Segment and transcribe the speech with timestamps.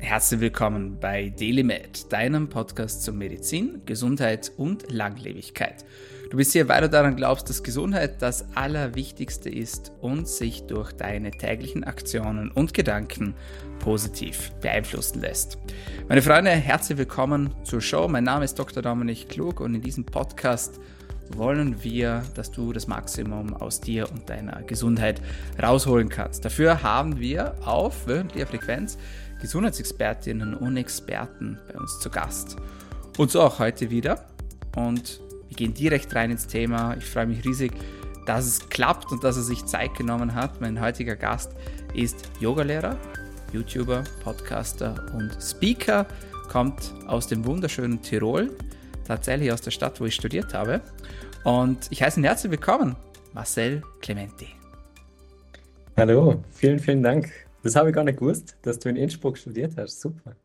[0.00, 5.84] Herzlich willkommen bei DailyMed, deinem Podcast zur Medizin, Gesundheit und Langlebigkeit.
[6.30, 10.92] Du bist hier, weil du daran glaubst, dass Gesundheit das Allerwichtigste ist und sich durch
[10.92, 13.34] deine täglichen Aktionen und Gedanken
[13.80, 15.58] positiv beeinflussen lässt.
[16.08, 18.08] Meine Freunde, herzlich willkommen zur Show.
[18.08, 18.82] Mein Name ist Dr.
[18.82, 20.78] Dominik Klug und in diesem Podcast
[21.36, 25.20] wollen wir, dass du das Maximum aus dir und deiner Gesundheit
[25.62, 26.44] rausholen kannst.
[26.44, 28.96] Dafür haben wir auf wöchentlicher Frequenz
[29.40, 32.56] Gesundheitsexpertinnen und Experten bei uns zu Gast.
[33.16, 34.24] Und so auch heute wieder.
[34.76, 36.96] Und wir gehen direkt rein ins Thema.
[36.96, 37.72] Ich freue mich riesig,
[38.26, 40.60] dass es klappt und dass er sich Zeit genommen hat.
[40.60, 41.52] Mein heutiger Gast
[41.94, 42.96] ist Yogalehrer,
[43.52, 46.06] YouTuber, Podcaster und Speaker,
[46.48, 48.50] kommt aus dem wunderschönen Tirol,
[49.06, 50.80] tatsächlich aus der Stadt, wo ich studiert habe.
[51.44, 52.96] Und ich heiße ihn herzlich willkommen,
[53.32, 54.48] Marcel Clementi.
[55.96, 59.76] Hallo, vielen, vielen Dank das habe ich gar nicht gewusst, dass du in Innsbruck studiert
[59.76, 60.00] hast.
[60.00, 60.36] Super.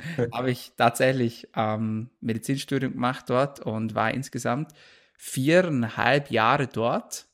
[0.32, 4.72] habe ich tatsächlich ähm, Medizinstudium gemacht dort und war insgesamt
[5.16, 7.26] viereinhalb Jahre dort,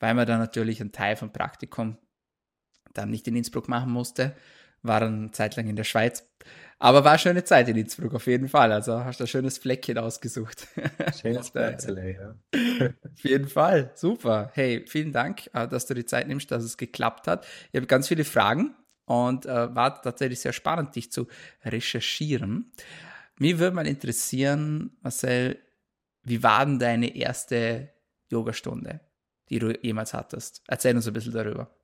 [0.00, 1.98] weil man dann natürlich einen Teil vom Praktikum
[2.94, 4.34] dann nicht in Innsbruck machen musste,
[4.82, 6.28] war eine Zeit lang in der Schweiz.
[6.80, 8.70] Aber war eine schöne Zeit in Innsbruck auf jeden Fall.
[8.70, 10.68] Also hast du ein schönes Fleckchen ausgesucht.
[11.20, 12.34] Schönes Plätzle, ja.
[13.04, 14.50] auf jeden Fall, super.
[14.54, 17.46] Hey, vielen Dank, äh, dass du die Zeit nimmst, dass es geklappt hat.
[17.72, 21.26] Ich habe ganz viele Fragen und äh, war tatsächlich sehr spannend, dich zu
[21.64, 22.70] recherchieren.
[23.38, 25.58] Mir würde mal interessieren, Marcel,
[26.22, 27.92] wie war denn deine erste
[28.30, 29.00] Yogastunde,
[29.48, 30.62] die du jemals hattest?
[30.68, 31.74] Erzähl uns ein bisschen darüber.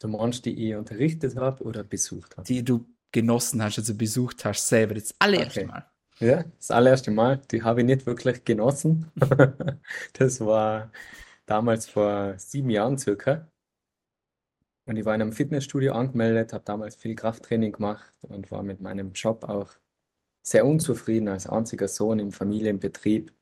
[0.00, 2.46] Du meinst, die ich unterrichtet habe oder besucht habe?
[2.46, 5.68] Die du genossen hast, also besucht hast, selber, das allererste okay.
[5.68, 5.90] Mal.
[6.20, 9.10] Ja, das allererste Mal, die habe ich nicht wirklich genossen.
[10.12, 10.92] das war
[11.46, 13.50] damals vor sieben Jahren circa.
[14.86, 18.80] Und ich war in einem Fitnessstudio angemeldet, habe damals viel Krafttraining gemacht und war mit
[18.80, 19.70] meinem Job auch
[20.42, 23.32] sehr unzufrieden als einziger Sohn im Familienbetrieb.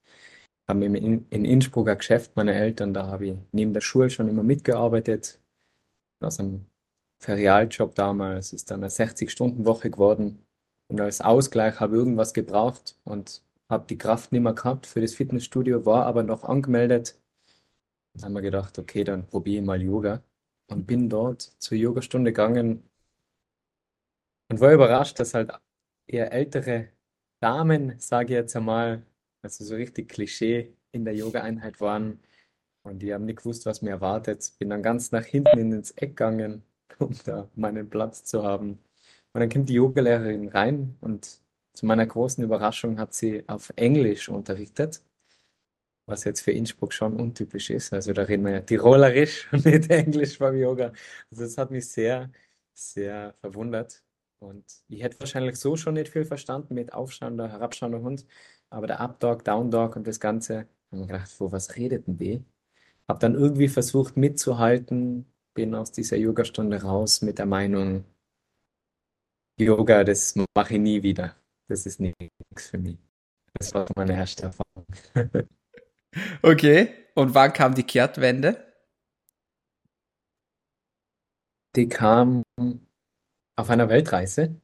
[0.68, 4.28] Habe in, in Innsbruck ein Geschäft meiner Eltern, da habe ich neben der Schule schon
[4.28, 5.40] immer mitgearbeitet.
[6.20, 6.66] Aus einem
[7.18, 10.44] Ferialjob damals ist dann eine 60-Stunden-Woche geworden.
[10.88, 15.00] Und als Ausgleich habe ich irgendwas gebraucht und habe die Kraft nicht mehr gehabt für
[15.00, 17.20] das Fitnessstudio, war aber noch angemeldet.
[18.14, 20.22] Dann haben wir gedacht, okay, dann probiere ich mal Yoga
[20.68, 22.82] und bin dort zur Yogastunde gegangen
[24.48, 25.52] und war überrascht, dass halt
[26.06, 26.88] eher ältere
[27.40, 29.02] Damen, sage ich jetzt einmal,
[29.42, 32.20] also so richtig Klischee in der Yoga-Einheit waren
[32.82, 34.52] und die haben nicht gewusst, was mir erwartet.
[34.58, 36.64] Bin dann ganz nach hinten ins Eck gegangen,
[37.06, 38.78] um da meinen Platz zu haben.
[39.32, 41.40] Und dann kommt die Yogalehrerin rein und
[41.74, 45.02] zu meiner großen Überraschung hat sie auf Englisch unterrichtet,
[46.06, 47.92] was jetzt für Innsbruck schon untypisch ist.
[47.92, 50.92] Also da reden wir ja Tirolerisch nicht Englisch beim Yoga.
[51.30, 52.30] Also das hat mich sehr,
[52.74, 54.02] sehr verwundert.
[54.40, 58.26] Und ich hätte wahrscheinlich so schon nicht viel verstanden mit aufschauender, herabschauender Hund.
[58.70, 62.06] Aber der Up Dog, Down Dog und das Ganze, haben wir gedacht, wo was redet
[62.06, 62.44] denn die?
[63.08, 68.04] Hab dann irgendwie versucht mitzuhalten, bin aus dieser Yogastunde raus mit der Meinung,
[69.58, 71.34] Yoga, das mache ich nie wieder.
[71.68, 72.20] Das ist nichts
[72.56, 72.98] für mich.
[73.54, 74.86] Das war meine erste Erfahrung.
[76.42, 78.64] okay, und wann kam die Kehrtwende?
[81.74, 82.44] Die kam
[83.56, 84.60] auf einer Weltreise.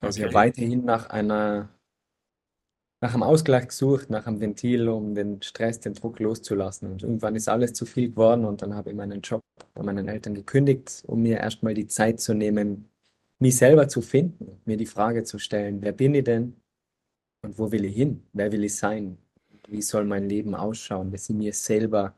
[0.00, 0.34] Also okay.
[0.34, 1.75] weiterhin nach einer
[3.00, 6.90] nach einem Ausgleich gesucht, nach einem Ventil, um den Stress, den Druck loszulassen.
[6.92, 9.42] Und irgendwann ist alles zu viel geworden und dann habe ich meinen Job
[9.74, 12.88] bei meinen Eltern gekündigt, um mir erstmal die Zeit zu nehmen,
[13.38, 16.56] mich selber zu finden, mir die Frage zu stellen, wer bin ich denn
[17.42, 18.22] und wo will ich hin?
[18.32, 19.18] Wer will ich sein?
[19.68, 22.14] Wie soll mein Leben ausschauen, dass ich mir selber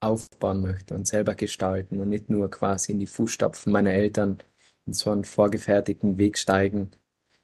[0.00, 4.38] aufbauen möchte und selber gestalten und nicht nur quasi in die Fußstapfen meiner Eltern
[4.86, 6.90] in so einen vorgefertigten Weg steigen,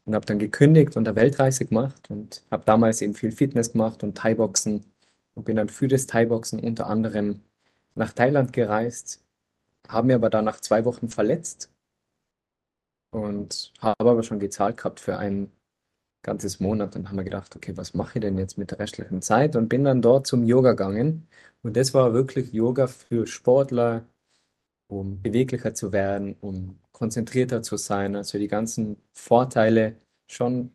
[0.05, 4.03] und habe dann gekündigt und eine Weltreise gemacht und habe damals eben viel Fitness gemacht
[4.03, 4.85] und Thai-Boxen
[5.35, 7.41] und bin dann für das Thai-Boxen unter anderem
[7.95, 9.25] nach Thailand gereist,
[9.89, 11.71] habe mir aber dann nach zwei Wochen verletzt
[13.13, 15.51] und habe aber schon gezahlt gehabt für ein
[16.23, 16.95] ganzes Monat.
[16.95, 19.57] Dann haben wir gedacht, okay, was mache ich denn jetzt mit der restlichen Zeit?
[19.57, 21.29] Und bin dann dort zum Yoga gegangen.
[21.63, 24.05] Und das war wirklich Yoga für Sportler,
[24.89, 28.17] um beweglicher zu werden, um konzentrierter zu sein.
[28.17, 29.97] Also die ganzen Vorteile
[30.31, 30.73] schon,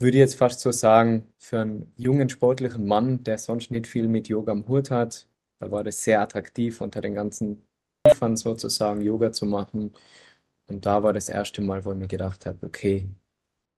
[0.00, 4.08] würde ich jetzt fast so sagen, für einen jungen sportlichen Mann, der sonst nicht viel
[4.08, 5.28] mit Yoga am Hut hat,
[5.60, 7.62] da war das sehr attraktiv, unter den ganzen
[8.06, 9.94] Ufern sozusagen Yoga zu machen.
[10.68, 13.08] Und da war das erste Mal, wo ich mir gedacht habe, okay,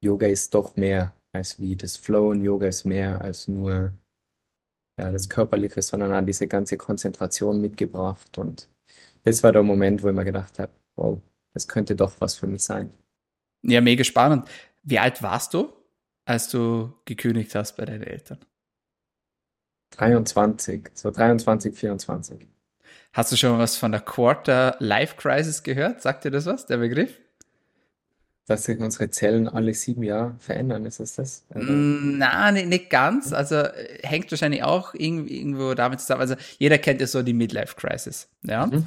[0.03, 3.93] Yoga ist doch mehr als wie das Flow und Yoga ist mehr als nur
[4.99, 8.39] ja, das Körperliche, sondern auch diese ganze Konzentration mitgebracht.
[8.39, 8.69] Und
[9.27, 11.21] das war der Moment, wo ich mir gedacht habe, wow,
[11.53, 12.93] es könnte doch was für mich sein.
[13.63, 14.49] Ja, mega spannend.
[14.85, 15.73] Wie alt warst du,
[16.25, 18.39] als du gekündigt hast bei deinen Eltern?
[19.91, 22.47] 23, so 23, 24.
[23.15, 26.03] Hast du schon was von der Quarter Life Crisis gehört?
[26.03, 27.21] Sagt dir das was, der Begriff?
[28.47, 31.45] Dass sich unsere Zellen alle sieben Jahre verändern, ist es das?
[31.53, 33.33] Also Na, nicht, nicht ganz.
[33.33, 36.21] Also äh, hängt wahrscheinlich auch irgendwo damit zusammen.
[36.21, 38.29] Also jeder kennt ja so die Midlife Crisis.
[38.43, 38.67] Ja.
[38.67, 38.85] Mhm.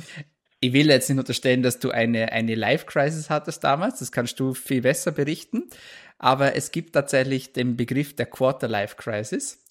[0.62, 4.00] Ich will jetzt nicht unterstellen, dass du eine, eine Life Crisis hattest damals.
[4.00, 5.64] Das kannst du viel besser berichten.
[6.18, 9.66] Aber es gibt tatsächlich den Begriff der Quarter Life Crisis.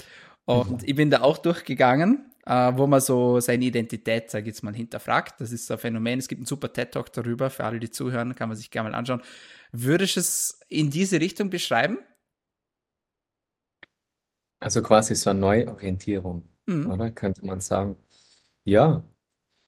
[0.44, 0.88] Und mhm.
[0.88, 4.74] ich bin da auch durchgegangen, äh, wo man so seine Identität, sag ich jetzt mal,
[4.74, 5.40] hinterfragt.
[5.40, 6.18] Das ist so ein Phänomen.
[6.18, 7.50] Es gibt einen super TED-Talk darüber.
[7.50, 9.20] Für alle, die zuhören, kann man sich gerne mal anschauen.
[9.72, 11.98] Würdest du es in diese Richtung beschreiben?
[14.60, 16.90] Also quasi so eine Neuorientierung, mhm.
[16.90, 17.10] oder?
[17.10, 17.96] Könnte man sagen.
[18.64, 19.04] Ja.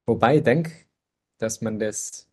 [0.06, 0.73] Wobei ich denke,
[1.38, 2.29] dass man das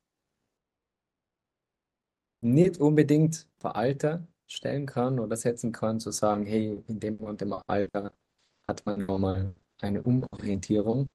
[2.42, 7.42] nicht unbedingt vor Alter stellen kann oder setzen kann, zu sagen, hey, in dem und
[7.42, 8.14] dem Alter
[8.68, 11.08] hat man nochmal eine Umorientierung.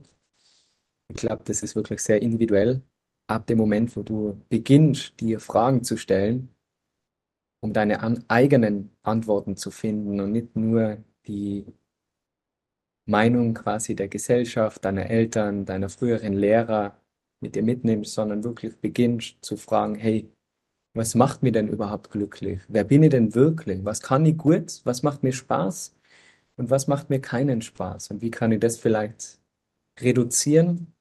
[1.08, 2.82] Ich glaube, das ist wirklich sehr individuell.
[3.32, 6.54] Ab dem Moment, wo du beginnst, dir Fragen zu stellen,
[7.62, 11.64] um deine an eigenen Antworten zu finden und nicht nur die
[13.06, 17.00] Meinung quasi der Gesellschaft, deiner Eltern, deiner früheren Lehrer
[17.40, 20.30] mit dir mitnimmst, sondern wirklich beginnst zu fragen, hey,
[20.94, 22.60] was macht mir denn überhaupt glücklich?
[22.68, 23.82] Wer bin ich denn wirklich?
[23.82, 24.82] Was kann ich gut?
[24.84, 25.96] Was macht mir Spaß?
[26.56, 28.10] Und was macht mir keinen Spaß?
[28.10, 29.40] Und wie kann ich das vielleicht
[29.98, 30.92] reduzieren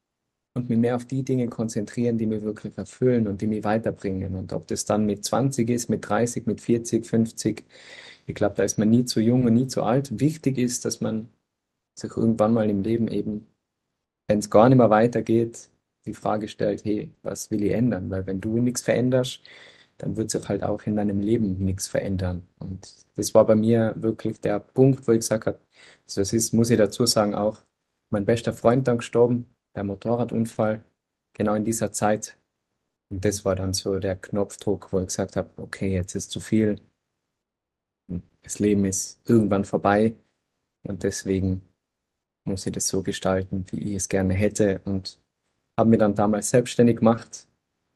[0.54, 4.36] und mich mehr auf die Dinge konzentrieren, die mir wirklich erfüllen und die mich weiterbringen?
[4.36, 7.66] Und ob das dann mit 20 ist, mit 30, mit 40, 50,
[8.28, 10.20] ich glaube, da ist man nie zu jung und nie zu alt.
[10.20, 11.30] Wichtig ist, dass man
[11.96, 13.48] sich irgendwann mal im Leben eben,
[14.28, 15.70] wenn es gar nicht mehr weitergeht,
[16.06, 18.10] die Frage stellt, hey, was will ich ändern?
[18.10, 19.42] Weil wenn du nichts veränderst,
[19.98, 22.48] dann wird sich halt auch in deinem Leben nichts verändern.
[22.60, 25.60] Und das war bei mir wirklich der Punkt, wo ich gesagt habe,
[26.06, 27.60] also das ist, muss ich dazu sagen, auch
[28.10, 29.46] mein bester Freund dann gestorben,
[29.76, 30.84] der Motorradunfall,
[31.34, 32.38] genau in dieser Zeit.
[33.10, 36.40] Und das war dann so der Knopfdruck, wo ich gesagt habe, okay, jetzt ist zu
[36.40, 36.80] viel.
[38.42, 40.16] Das Leben ist irgendwann vorbei
[40.84, 41.62] und deswegen
[42.46, 45.20] muss ich das so gestalten, wie ich es gerne hätte und
[45.78, 47.48] habe mir dann damals selbstständig gemacht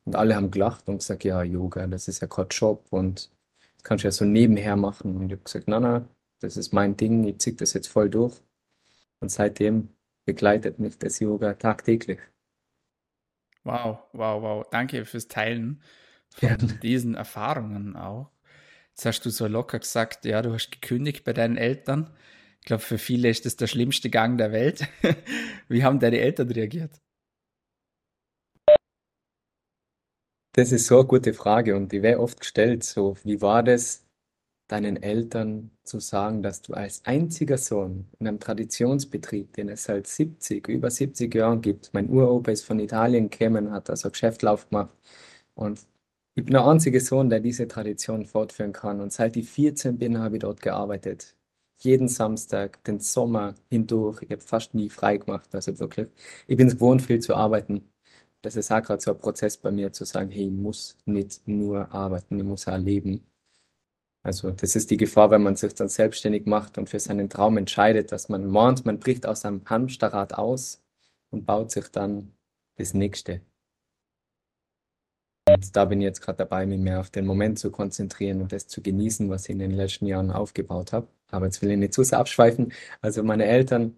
[0.05, 3.31] und alle haben gelacht und gesagt, ja, Yoga, das ist ja kein Job und
[3.75, 5.15] das kannst du ja so nebenher machen.
[5.15, 6.07] Und ich habe gesagt, na, na,
[6.39, 8.39] das ist mein Ding, ich ziehe das jetzt voll durch.
[9.19, 9.89] Und seitdem
[10.25, 12.19] begleitet mich das Yoga tagtäglich.
[13.63, 14.65] Wow, wow, wow.
[14.69, 15.81] Danke fürs Teilen
[16.29, 16.55] von ja.
[16.57, 18.31] diesen Erfahrungen auch.
[18.89, 22.15] Jetzt hast du so locker gesagt, ja, du hast gekündigt bei deinen Eltern.
[22.61, 24.87] Ich glaube, für viele ist das der schlimmste Gang der Welt.
[25.67, 27.01] Wie haben deine Eltern reagiert?
[30.53, 34.04] Das ist so eine gute Frage und die wäre oft gestellt, so, wie war das,
[34.67, 40.07] deinen Eltern zu sagen, dass du als einziger Sohn in einem Traditionsbetrieb, den es seit
[40.07, 44.95] 70, über 70 Jahren gibt, mein Uropa ist von Italien gekommen, hat also Geschäftlauf gemacht
[45.55, 45.85] und
[46.35, 50.17] ich bin der einzige Sohn, der diese Tradition fortführen kann und seit ich 14 bin,
[50.19, 51.35] habe ich dort gearbeitet.
[51.79, 56.07] Jeden Samstag, den Sommer hindurch, ich habe fast nie frei gemacht, also wirklich.
[56.47, 57.89] Ich bin es gewohnt, viel zu arbeiten
[58.41, 61.47] das ist auch gerade so ein Prozess bei mir, zu sagen, hey, ich muss nicht
[61.47, 63.25] nur arbeiten, ich muss auch leben.
[64.25, 67.57] Also das ist die Gefahr, wenn man sich dann selbstständig macht und für seinen Traum
[67.57, 70.81] entscheidet, dass man meint, man bricht aus einem Hamsterrad aus
[71.29, 72.33] und baut sich dann
[72.75, 73.41] das nächste.
[75.47, 78.51] Und da bin ich jetzt gerade dabei, mich mehr auf den Moment zu konzentrieren und
[78.51, 81.07] das zu genießen, was ich in den letzten Jahren aufgebaut habe.
[81.29, 82.73] Aber jetzt will ich nicht zu sehr abschweifen.
[83.01, 83.95] Also meine Eltern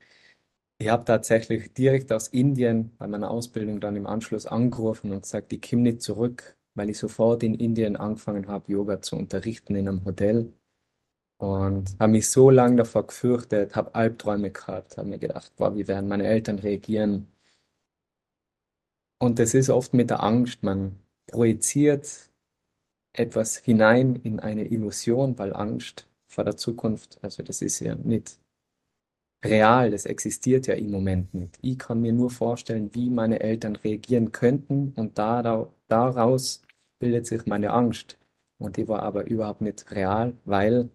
[0.80, 5.52] ich habe tatsächlich direkt aus Indien bei meiner Ausbildung dann im Anschluss angerufen und gesagt,
[5.52, 9.88] ich komme nicht zurück, weil ich sofort in Indien angefangen habe, Yoga zu unterrichten in
[9.88, 10.54] einem Hotel.
[11.40, 15.88] Und habe mich so lange davor gefürchtet, habe Albträume gehabt, habe mir gedacht, boah, wie
[15.88, 17.28] werden meine Eltern reagieren?
[19.20, 22.32] Und das ist oft mit der Angst, man projiziert
[23.14, 28.40] etwas hinein in eine Illusion, weil Angst vor der Zukunft, also das ist ja nicht
[29.44, 31.58] real, das existiert ja im Moment nicht.
[31.62, 36.62] Ich kann mir nur vorstellen, wie meine Eltern reagieren könnten und daraus
[37.00, 38.18] bildet sich meine Angst.
[38.60, 40.90] Und die war aber überhaupt nicht real, weil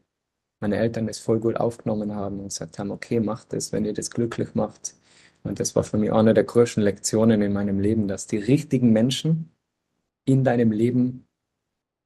[0.60, 3.94] meine Eltern es voll gut aufgenommen haben und gesagt haben, okay, macht es, wenn ihr
[3.94, 4.94] das glücklich macht.
[5.42, 8.92] Und das war für mich eine der größten Lektionen in meinem Leben, dass die richtigen
[8.92, 9.50] Menschen
[10.24, 11.26] in deinem Leben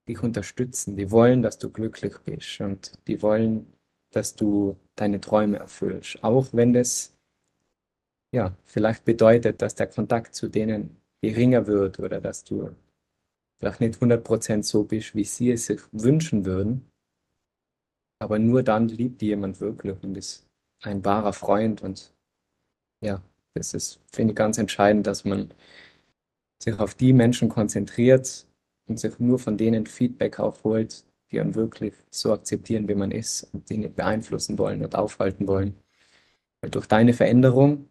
[0.08, 0.96] dich unterstützen.
[0.96, 3.66] Die wollen, dass du glücklich bist und die wollen,
[4.10, 6.22] dass du deine Träume erfüllst.
[6.24, 7.14] Auch wenn das
[8.32, 12.70] ja vielleicht bedeutet, dass der Kontakt zu denen geringer wird oder dass du
[13.58, 16.90] vielleicht nicht 100% so bist, wie sie es sich wünschen würden,
[18.18, 20.46] aber nur dann liebt die jemand wirklich und ist
[20.82, 22.14] ein wahrer Freund und
[23.02, 23.22] ja,
[23.54, 25.52] das ist, finde ich, ganz entscheidend, dass man
[26.62, 28.46] sich auf die Menschen konzentriert
[28.86, 33.44] und sich nur von denen Feedback aufholt, die einen wirklich so akzeptieren, wie man ist
[33.52, 35.74] und Dinge beeinflussen wollen und aufhalten wollen.
[36.60, 37.90] Weil durch deine Veränderung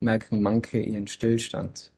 [0.00, 1.92] merken manche ihren Stillstand.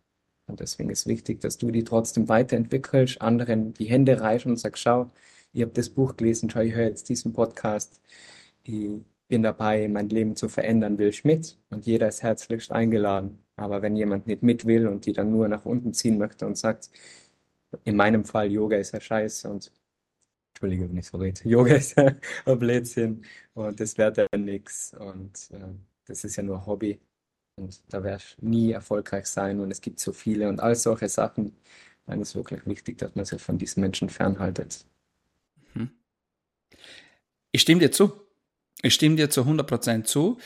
[0.46, 4.82] Und deswegen ist wichtig, dass du die trotzdem weiterentwickelst, anderen die Hände reichen und sagst,
[4.82, 5.10] schau,
[5.52, 8.00] ich habe das Buch gelesen, schau, ich höre jetzt diesen Podcast,
[8.64, 8.90] ich
[9.28, 13.38] bin dabei, mein Leben zu verändern, will ich mit und jeder ist herzlichst eingeladen.
[13.56, 16.58] Aber wenn jemand nicht mit will und die dann nur nach unten ziehen möchte und
[16.58, 16.90] sagt,
[17.84, 19.72] in meinem Fall, Yoga ist ja scheiße und
[20.54, 21.96] Entschuldige, wenn ich so rede, Yoga ist
[22.46, 25.74] ein Blödsinn und das wäre dann nichts und äh,
[26.06, 27.00] das ist ja nur Hobby
[27.56, 31.08] und da werde ich nie erfolgreich sein und es gibt so viele und all solche
[31.08, 31.56] Sachen.
[32.06, 34.84] Dann ist wirklich wichtig, dass man sich von diesen Menschen fernhaltet.
[35.74, 35.90] Mhm.
[37.52, 38.12] Ich stimme dir zu.
[38.82, 40.38] Ich stimme dir zu 100% zu.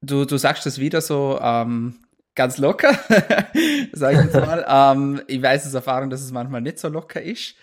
[0.00, 1.98] Du, du sagst das wieder so ähm,
[2.34, 2.92] ganz locker,
[3.92, 4.64] sage ich jetzt mal.
[4.68, 7.56] ähm, ich weiß aus Erfahrung, dass es manchmal nicht so locker ist.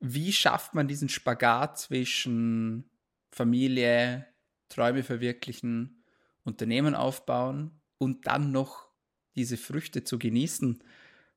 [0.00, 2.90] Wie schafft man diesen Spagat zwischen
[3.30, 4.26] Familie,
[4.70, 6.03] Träume verwirklichen,
[6.44, 8.88] Unternehmen aufbauen und dann noch
[9.34, 10.82] diese Früchte zu genießen,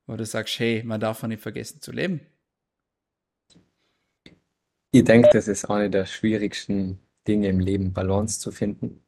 [0.06, 2.22] wo du sagst, hey, man darf nicht vergessen zu leben?
[4.92, 9.04] Ich denke, das ist eine der schwierigsten Dinge im Leben, Balance zu finden.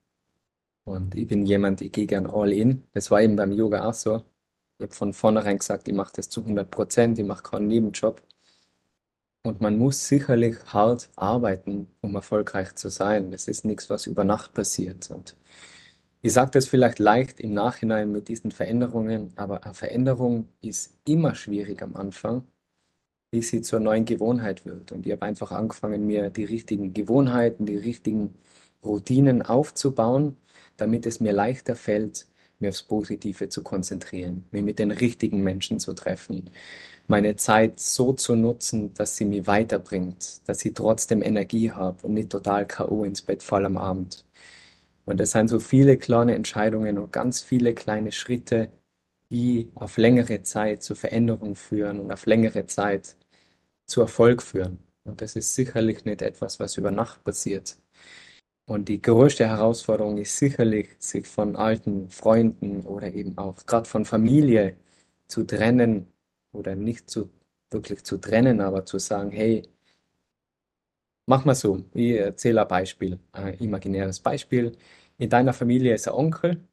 [0.83, 2.83] Und ich bin jemand, ich gehe gern all in.
[2.93, 4.23] Das war eben beim Yoga auch so.
[4.77, 8.21] Ich habe von vornherein gesagt, ich mache das zu 100 Prozent, ich mache keinen Nebenjob.
[9.43, 13.31] Und man muss sicherlich hart arbeiten, um erfolgreich zu sein.
[13.31, 15.09] Das ist nichts, was über Nacht passiert.
[15.11, 15.35] Und
[16.21, 21.35] ich sage das vielleicht leicht im Nachhinein mit diesen Veränderungen, aber eine Veränderung ist immer
[21.35, 22.45] schwierig am Anfang
[23.31, 24.91] bis sie zur neuen Gewohnheit wird.
[24.91, 28.35] Und ich habe einfach angefangen, mir die richtigen Gewohnheiten, die richtigen
[28.83, 30.37] Routinen aufzubauen,
[30.77, 32.27] damit es mir leichter fällt,
[32.59, 36.49] mir aufs Positive zu konzentrieren, mich mit den richtigen Menschen zu treffen,
[37.07, 42.13] meine Zeit so zu nutzen, dass sie mich weiterbringt, dass ich trotzdem Energie habe und
[42.13, 43.03] nicht total K.O.
[43.03, 44.25] ins Bett fall am Abend.
[45.09, 48.71] Und es sind so viele kleine Entscheidungen und ganz viele kleine Schritte,
[49.31, 53.17] die auf längere Zeit zur Veränderung führen und auf längere Zeit
[53.87, 54.77] zu Erfolg führen.
[55.05, 57.79] Und das ist sicherlich nicht etwas, was über Nacht passiert.
[58.67, 64.05] Und die größte Herausforderung ist sicherlich, sich von alten Freunden oder eben auch gerade von
[64.05, 64.77] Familie
[65.27, 66.05] zu trennen
[66.51, 67.31] oder nicht zu
[67.71, 69.63] wirklich zu trennen, aber zu sagen, hey,
[71.29, 71.83] mach mal so.
[71.93, 74.75] Ich erzähle ein Beispiel, ein imaginäres Beispiel.
[75.17, 76.67] In deiner Familie ist ein Onkel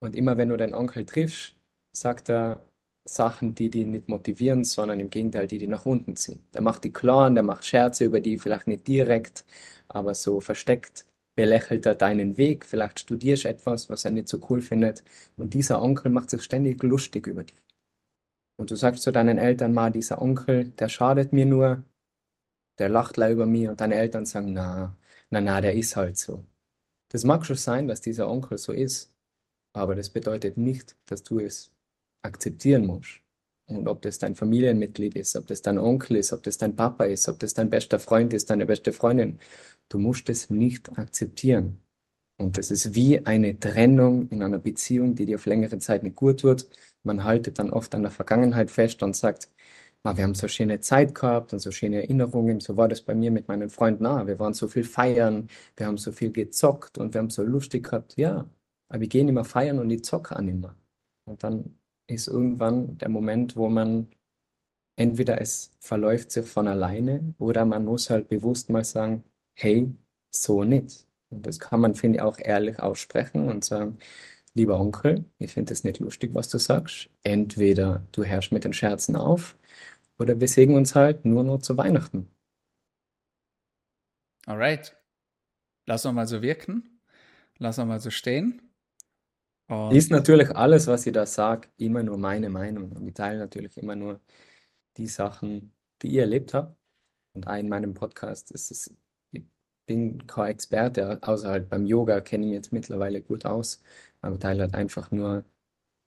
[0.00, 1.56] und immer wenn du deinen Onkel triffst,
[1.92, 2.62] sagt er,
[3.06, 6.44] Sachen, die die nicht motivieren, sondern im Gegenteil, die die nach unten ziehen.
[6.52, 9.46] Der macht die klar, der macht Scherze über die, vielleicht nicht direkt,
[9.88, 12.66] aber so versteckt belächelt er deinen Weg.
[12.66, 15.04] Vielleicht studierst du etwas, was er nicht so cool findet.
[15.36, 17.56] Und dieser Onkel macht sich ständig lustig über dich.
[18.58, 21.84] Und du sagst zu deinen Eltern mal, dieser Onkel, der schadet mir nur,
[22.78, 23.68] der lacht leider über mich.
[23.68, 24.96] Und deine Eltern sagen, na,
[25.30, 26.44] na, na, der ist halt so.
[27.10, 29.12] Das mag schon sein, dass dieser Onkel so ist,
[29.72, 31.72] aber das bedeutet nicht, dass du es
[32.22, 33.20] akzeptieren musst.
[33.66, 37.04] Und ob das dein Familienmitglied ist, ob das dein Onkel ist, ob das dein Papa
[37.04, 39.38] ist, ob das dein bester Freund ist, deine beste Freundin,
[39.90, 41.80] du musst es nicht akzeptieren.
[42.38, 46.16] Und das ist wie eine Trennung in einer Beziehung, die dir auf längere Zeit nicht
[46.16, 46.68] gut tut.
[47.02, 49.50] Man haltet dann oft an der Vergangenheit fest und sagt,
[50.04, 52.60] ah, wir haben so schöne Zeit gehabt und so schöne Erinnerungen.
[52.60, 54.06] So war das bei mir mit meinen Freunden.
[54.06, 57.42] Ah, wir waren so viel feiern, wir haben so viel gezockt und wir haben so
[57.42, 58.16] lustig gehabt.
[58.16, 58.48] Ja,
[58.88, 60.74] aber wir gehen immer feiern und die zocken auch immer.
[61.26, 64.08] Und dann ist irgendwann der Moment, wo man
[64.96, 69.24] entweder es verläuft sich von alleine oder man muss halt bewusst mal sagen,
[69.54, 69.94] hey,
[70.30, 71.06] so nicht.
[71.30, 73.98] Und das kann man, finde ich, auch ehrlich aussprechen und sagen,
[74.54, 77.10] lieber Onkel, ich finde es nicht lustig, was du sagst.
[77.22, 79.57] Entweder du herrschst mit den Scherzen auf
[80.18, 82.30] oder wir sägen uns halt nur noch zu Weihnachten.
[84.46, 84.96] Alright.
[85.86, 87.00] Lass uns mal so wirken.
[87.58, 88.62] Lass uns mal so stehen.
[89.68, 92.92] Und Ist natürlich alles, was ich da sage, immer nur meine Meinung.
[92.92, 94.20] Und ich teile natürlich immer nur
[94.96, 96.76] die Sachen, die ich erlebt habe.
[97.34, 98.96] Und auch in meinem Podcast ist es,
[99.30, 99.44] ich
[99.86, 103.82] bin kein Experte, außer halt beim Yoga kenne ich mich jetzt mittlerweile gut aus,
[104.22, 105.44] aber teile halt einfach nur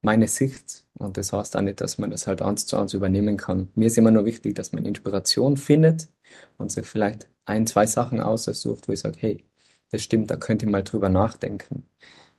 [0.02, 0.86] meine Sicht.
[0.96, 3.70] Und das heißt auch nicht, dass man das halt eins zu eins übernehmen kann.
[3.76, 6.10] Mir ist immer nur wichtig, dass man Inspiration findet
[6.58, 9.46] und sich vielleicht ein, zwei Sachen aussucht, wo ich sage, hey,
[9.92, 11.86] das stimmt, da könnte ich mal drüber nachdenken.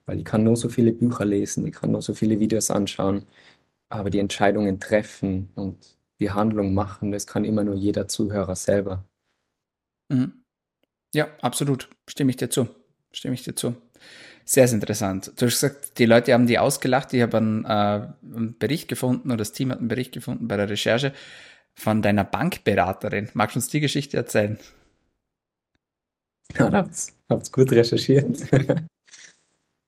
[0.06, 3.26] Weil ich kann nur so viele Bücher lesen, ich kann nur so viele Videos anschauen.
[3.88, 9.04] Aber die Entscheidungen treffen und die Handlung machen, das kann immer nur jeder Zuhörer selber.
[10.08, 10.44] Mhm.
[11.14, 11.90] Ja, absolut.
[12.08, 12.68] Stimme ich dir zu.
[13.12, 13.76] Stimme ich dir zu.
[14.44, 15.32] Sehr, sehr interessant.
[15.36, 17.12] Du hast gesagt, die Leute haben die ausgelacht.
[17.14, 20.56] Ich habe einen, äh, einen Bericht gefunden oder das Team hat einen Bericht gefunden bei
[20.56, 21.12] der Recherche
[21.74, 23.30] von deiner Bankberaterin.
[23.34, 24.58] Magst du uns die Geschichte erzählen?
[26.56, 28.40] Ja, habt's, habt's gut recherchiert.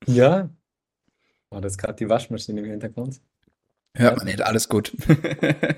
[0.06, 0.48] ja.
[1.50, 3.20] War das gerade die Waschmaschine im Hintergrund?
[3.96, 4.96] Hört man nicht, alles gut.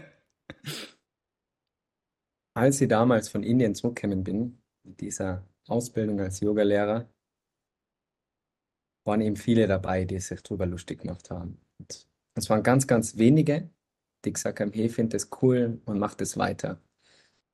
[2.54, 7.06] Als ich damals von Indien zurückgekommen bin, mit dieser Ausbildung als Yogalehrer,
[9.06, 11.58] waren eben viele dabei, die sich drüber lustig gemacht haben.
[11.78, 13.70] Und es waren ganz, ganz wenige,
[14.24, 16.80] die gesagt haben, hey, finde das cool und mach das weiter.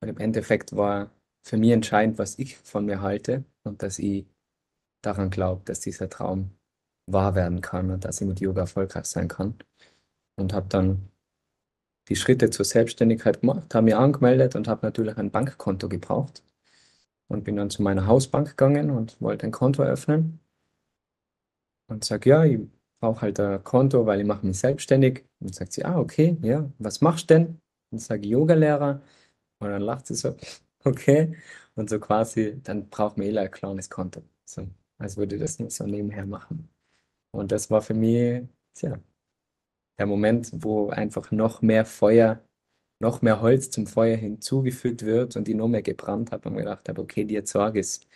[0.01, 1.11] Und im Endeffekt war
[1.45, 4.25] für mich entscheidend, was ich von mir halte und dass ich
[5.01, 6.51] daran glaube, dass dieser Traum
[7.05, 9.55] wahr werden kann und dass ich mit Yoga erfolgreich sein kann.
[10.35, 11.09] Und habe dann
[12.09, 16.43] die Schritte zur Selbstständigkeit gemacht, habe mich angemeldet und habe natürlich ein Bankkonto gebraucht
[17.27, 20.39] und bin dann zu meiner Hausbank gegangen und wollte ein Konto eröffnen
[21.87, 22.59] und sage, ja, ich
[23.01, 25.25] brauche halt ein Konto, weil ich mache mich selbstständig.
[25.41, 27.59] Und sagt sie, ah, okay, ja, was machst du denn?
[27.91, 29.01] Und sage Yoga-Lehrer.
[29.59, 30.35] Und dann lacht sie so,
[30.85, 31.35] okay.
[31.75, 34.23] Und so quasi, dann braucht man eh ein kleines Konto.
[34.45, 34.67] So,
[34.99, 36.69] als würde ich das nur so nebenher machen.
[37.31, 38.43] Und das war für mich,
[38.75, 38.99] tja,
[39.99, 42.43] der Moment, wo einfach noch mehr Feuer,
[42.99, 46.89] noch mehr Holz zum Feuer hinzugefügt wird und ich noch mehr gebrannt habe und gedacht
[46.89, 48.07] habe, okay, dir Sorge ist.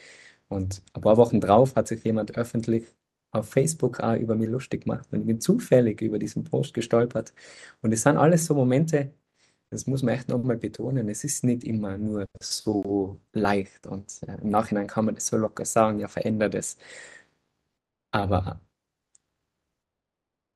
[0.49, 2.85] Und ein paar Wochen drauf hat sich jemand öffentlich
[3.31, 7.33] auf Facebook auch über mich lustig gemacht und ich bin zufällig über diesen Post gestolpert.
[7.81, 9.13] Und es sind alles so Momente,
[9.69, 14.37] das muss man echt nochmal betonen, es ist nicht immer nur so leicht und äh,
[14.41, 16.77] im Nachhinein kann man das so locker sagen, ja, verändert es.
[18.11, 18.59] Aber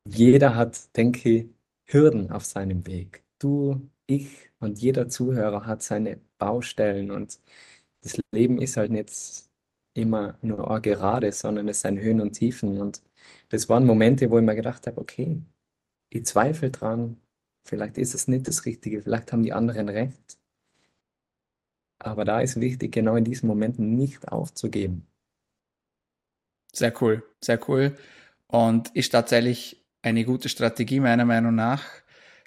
[0.06, 1.50] jeder hat, denke ich,
[1.86, 3.24] Hürden auf seinem Weg.
[3.40, 7.40] Du, ich und jeder Zuhörer hat seine Baustellen und
[8.02, 9.10] das Leben ist halt nicht
[9.94, 12.80] immer nur gerade, sondern es sind Höhen und Tiefen.
[12.80, 13.02] Und
[13.50, 15.42] das waren Momente, wo ich mir gedacht habe, okay,
[16.10, 17.18] ich zweifle dran,
[17.64, 20.38] vielleicht ist es nicht das Richtige, vielleicht haben die anderen recht.
[22.00, 25.08] Aber da ist wichtig, genau in diesen Momenten nicht aufzugeben.
[26.74, 27.98] Sehr cool, sehr cool.
[28.48, 31.84] Und ist tatsächlich eine gute Strategie meiner Meinung nach,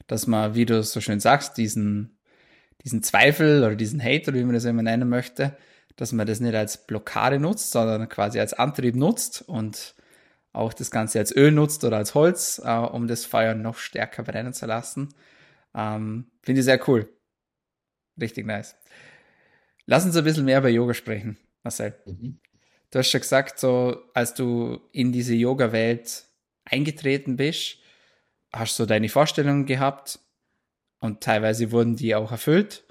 [0.07, 2.19] dass man, wie du so schön sagst, diesen,
[2.83, 5.57] diesen Zweifel oder diesen Hate oder wie man das immer nennen möchte,
[5.97, 9.95] dass man das nicht als Blockade nutzt, sondern quasi als Antrieb nutzt und
[10.53, 14.23] auch das Ganze als Öl nutzt oder als Holz, äh, um das Feuer noch stärker
[14.23, 15.15] brennen zu lassen.
[15.75, 17.09] Ähm, Finde ich sehr cool.
[18.21, 18.77] Richtig nice.
[19.87, 21.95] Lass uns ein bisschen mehr über Yoga sprechen, Marcel.
[22.07, 22.39] Mhm.
[22.91, 26.25] Du hast schon gesagt, so als du in diese Yoga-Welt
[26.65, 27.79] eingetreten bist,
[28.53, 30.21] hast du deine Vorstellungen gehabt
[31.01, 32.85] und teilweise wurden die auch erfüllt.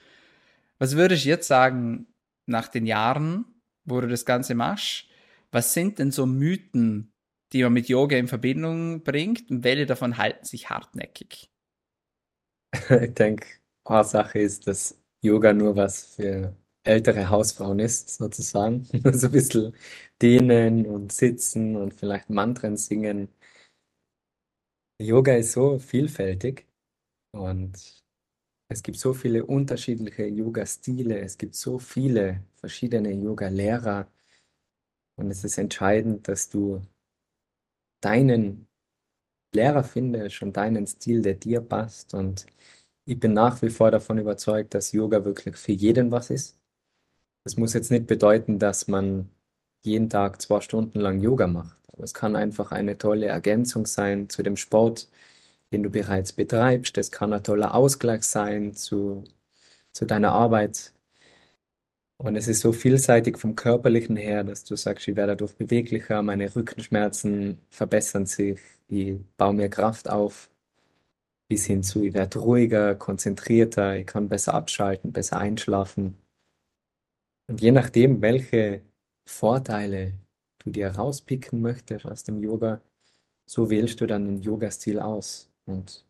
[0.78, 2.08] Was würdest du jetzt sagen,
[2.46, 3.46] nach den Jahren,
[3.86, 5.08] wo du das Ganze machst,
[5.52, 7.14] was sind denn so Mythen,
[7.52, 11.50] die man mit Yoga in Verbindung bringt und welche davon halten sich hartnäckig?
[12.90, 13.46] Ich denke,
[13.86, 18.84] eine Sache ist, dass Yoga nur was für ältere Hausfrauen ist, sozusagen.
[19.14, 19.76] so ein bisschen
[20.22, 23.30] dehnen und sitzen und vielleicht Mantren singen.
[25.02, 26.68] Yoga ist so vielfältig
[27.32, 28.03] und
[28.74, 34.08] es gibt so viele unterschiedliche Yoga-Stile, es gibt so viele verschiedene Yoga-Lehrer
[35.16, 36.82] und es ist entscheidend, dass du
[38.02, 38.68] deinen
[39.54, 42.16] Lehrer findest und deinen Stil, der dir passt.
[42.16, 42.48] Und
[43.06, 46.58] ich bin nach wie vor davon überzeugt, dass Yoga wirklich für jeden was ist.
[47.44, 49.30] Das muss jetzt nicht bedeuten, dass man
[49.84, 51.78] jeden Tag zwei Stunden lang Yoga macht.
[51.94, 55.10] Aber es kann einfach eine tolle Ergänzung sein zu dem Sport,
[55.74, 56.98] den du bereits betreibst.
[56.98, 59.24] Das kann ein toller Ausgleich sein zu,
[59.92, 60.94] zu deiner Arbeit.
[62.18, 66.22] Und es ist so vielseitig vom körperlichen her, dass du sagst, ich werde dadurch beweglicher,
[66.22, 70.50] meine Rückenschmerzen verbessern sich, ich baue mir Kraft auf,
[71.50, 76.18] bis hin zu, ich werde ruhiger, konzentrierter, ich kann besser abschalten, besser einschlafen.
[77.48, 78.82] Und je nachdem, welche
[79.26, 80.14] Vorteile
[80.60, 82.82] du dir rauspicken möchtest aus dem Yoga,
[83.46, 85.53] so wählst du dann den Yoga-Stil aus.
[85.66, 86.06] Und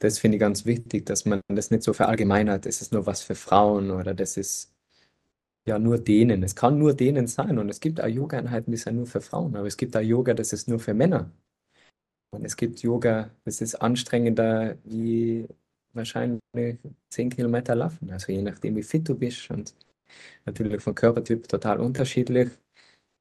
[0.00, 3.22] das finde ich ganz wichtig, dass man das nicht so verallgemeinert, das ist nur was
[3.22, 4.74] für Frauen oder das ist
[5.66, 6.42] ja nur denen.
[6.42, 9.56] Es kann nur denen sein und es gibt auch Yoga-Einheiten, die sind nur für Frauen,
[9.56, 11.30] aber es gibt auch Yoga, das ist nur für Männer.
[12.32, 15.46] Und es gibt Yoga, das ist anstrengender wie
[15.92, 16.40] wahrscheinlich
[17.10, 19.74] 10 Kilometer laufen, also je nachdem, wie fit du bist und
[20.44, 22.50] natürlich vom Körpertyp total unterschiedlich.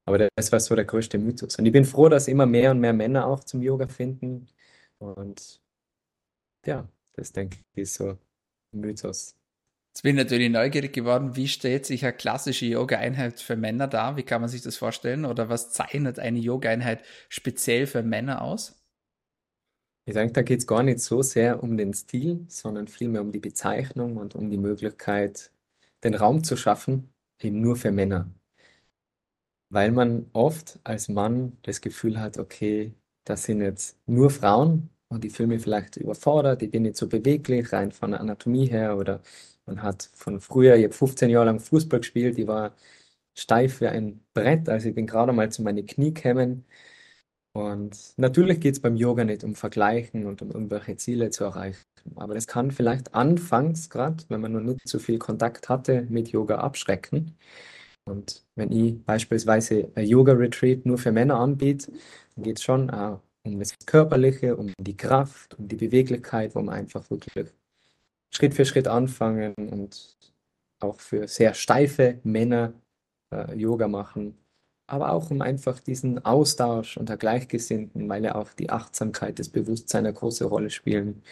[0.06, 1.58] Aber das war so der größte Mythos.
[1.58, 4.48] Und ich bin froh, dass immer mehr und mehr Männer auch zum Yoga finden.
[5.00, 5.62] Und
[6.66, 8.18] ja, das denke ich ist so
[8.74, 9.36] ein Mythos.
[9.94, 14.18] Jetzt bin ich natürlich neugierig geworden, wie stellt sich eine klassische Yoga-Einheit für Männer dar?
[14.18, 15.24] Wie kann man sich das vorstellen?
[15.24, 18.84] Oder was zeichnet eine Yoga-Einheit speziell für Männer aus?
[20.06, 23.32] Ich denke, da geht es gar nicht so sehr um den Stil, sondern vielmehr um
[23.32, 25.52] die Bezeichnung und um die Möglichkeit,
[26.04, 28.34] den Raum zu schaffen, eben nur für Männer.
[29.70, 32.94] Weil man oft als Mann das Gefühl hat, okay,
[33.26, 37.08] das sind jetzt nur Frauen und die fühlen mich vielleicht überfordert, ich bin nicht so
[37.08, 39.22] beweglich, rein von der Anatomie her oder
[39.66, 42.76] man hat von früher, ich habe 15 Jahre lang Fußball gespielt, ich war
[43.36, 46.66] steif wie ein Brett, also ich bin gerade mal zu meinen Knie gekommen.
[47.54, 51.84] Und natürlich geht es beim Yoga nicht um Vergleichen und um irgendwelche Ziele zu erreichen.
[52.16, 56.30] Aber das kann vielleicht anfangs, gerade wenn man noch nicht so viel Kontakt hatte, mit
[56.30, 57.38] Yoga abschrecken.
[58.06, 61.92] Und wenn ich beispielsweise ein Yoga-Retreat nur für Männer anbiete,
[62.38, 66.76] geht es schon auch um das Körperliche, um die Kraft, um die Beweglichkeit, wo man
[66.76, 67.48] einfach wirklich
[68.32, 70.18] Schritt für Schritt anfangen und
[70.80, 72.74] auch für sehr steife Männer
[73.34, 74.38] äh, Yoga machen,
[74.88, 80.06] aber auch um einfach diesen Austausch unter Gleichgesinnten, weil ja auch die Achtsamkeit, das Bewusstsein
[80.06, 81.24] eine große Rolle spielen.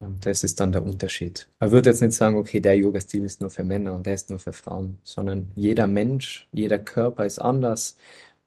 [0.00, 1.48] Und das ist dann der Unterschied.
[1.58, 4.30] Man würde jetzt nicht sagen, okay, der Yoga-Stil ist nur für Männer und der ist
[4.30, 7.96] nur für Frauen, sondern jeder Mensch, jeder Körper ist anders.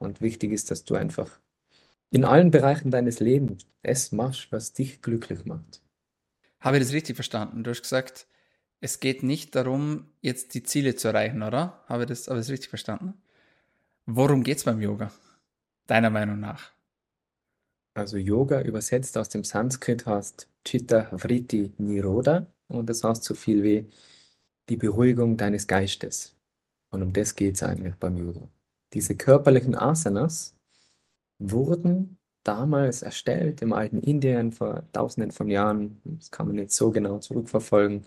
[0.02, 1.40] Und wichtig ist, dass du einfach
[2.10, 5.80] in allen Bereichen deines Lebens das machst, was dich glücklich macht.
[6.60, 7.64] Habe ich das richtig verstanden?
[7.64, 8.26] Du hast gesagt,
[8.80, 11.84] es geht nicht darum, jetzt die Ziele zu erreichen, oder?
[11.86, 13.14] Habe ich das, habe ich das richtig verstanden?
[14.08, 15.12] Worum geht es beim Yoga?
[15.86, 16.72] Deiner Meinung nach?
[17.94, 23.62] Also Yoga übersetzt aus dem Sanskrit heißt Chitta Vritti Niroda und das heißt so viel
[23.62, 23.88] wie
[24.68, 26.36] die Beruhigung deines Geistes.
[26.90, 28.50] Und um das geht es eigentlich beim Yoga.
[28.94, 30.56] Diese körperlichen Asanas
[31.40, 36.92] wurden damals erstellt im alten Indien vor tausenden von Jahren, das kann man nicht so
[36.92, 38.06] genau zurückverfolgen,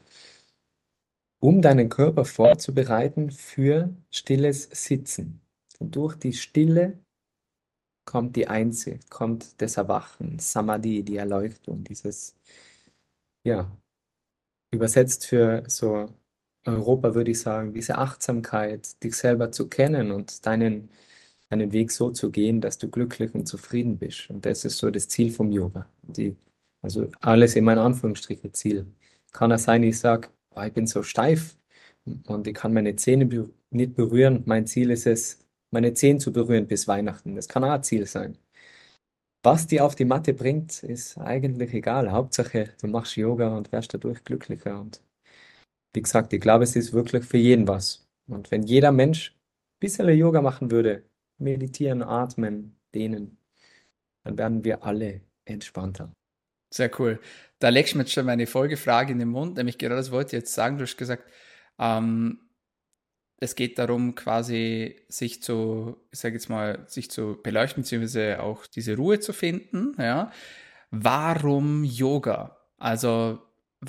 [1.41, 5.41] um deinen Körper vorzubereiten für stilles Sitzen.
[5.79, 6.99] Und durch die Stille
[8.07, 12.37] kommt die Einsicht, kommt das Erwachen, Samadhi, die Erleuchtung, dieses,
[13.47, 13.71] ja,
[14.73, 16.09] übersetzt für so
[16.67, 20.91] Europa würde ich sagen, diese Achtsamkeit, dich selber zu kennen und deinen
[21.51, 24.31] einen Weg so zu gehen, dass du glücklich und zufrieden bist.
[24.31, 25.87] Und das ist so das Ziel vom Yoga.
[26.03, 26.37] Die,
[26.83, 28.87] also alles in meinen Anführungsstrichen Ziel.
[29.33, 31.57] Kann es sein, ich sage, oh, ich bin so steif
[32.27, 33.27] und ich kann meine Zähne
[33.71, 34.43] nicht berühren.
[34.47, 37.35] Mein Ziel ist es, meine Zähne zu berühren bis Weihnachten.
[37.37, 38.39] Das kann auch ein Ziel sein.
[39.43, 42.11] Was die auf die Matte bringt, ist eigentlich egal.
[42.11, 44.81] Hauptsache, du machst Yoga und wirst dadurch glücklicher.
[44.81, 45.03] Und
[45.95, 48.07] wie gesagt, ich glaube, es ist wirklich für jeden was.
[48.27, 51.05] Und wenn jeder Mensch ein bisschen Yoga machen würde,
[51.39, 53.39] meditieren, atmen, dehnen,
[54.25, 56.13] dann werden wir alle entspannter.
[56.73, 57.21] Sehr cool.
[57.61, 60.37] Da legst du mir jetzt schon meine Folgefrage in den Mund, nämlich gerade das wollte
[60.37, 60.77] ich jetzt sagen.
[60.77, 61.25] Du hast gesagt,
[61.79, 62.41] ähm,
[63.39, 68.67] es geht darum, quasi sich zu, ich sage jetzt mal, sich zu beleuchten, beziehungsweise auch
[68.67, 69.95] diese Ruhe zu finden.
[69.99, 70.33] Ja.
[70.91, 72.57] Warum Yoga?
[72.79, 73.41] Also,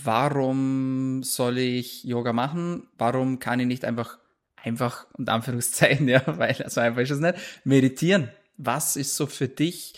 [0.04, 2.88] warum soll ich Yoga machen?
[2.98, 4.20] Warum kann ich nicht einfach
[4.66, 8.30] einfach, und Anführungszeichen, ja, weil so einfach ist es nicht, meditieren.
[8.58, 9.94] Was ist so für dich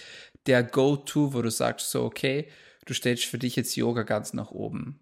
[0.45, 2.49] der Go-To, wo du sagst, so, okay,
[2.85, 4.99] du stellst für dich jetzt Yoga ganz nach oben?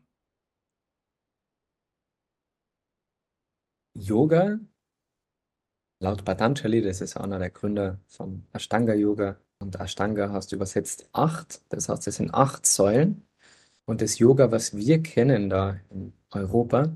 [3.98, 4.60] Yoga,
[6.00, 11.10] laut Patanjali, das ist einer der Gründer vom Ashtanga Yoga, und Ashtanga hast du übersetzt
[11.14, 13.26] acht, das heißt, es sind acht Säulen.
[13.86, 16.91] Und das Yoga, was wir kennen da in Europa,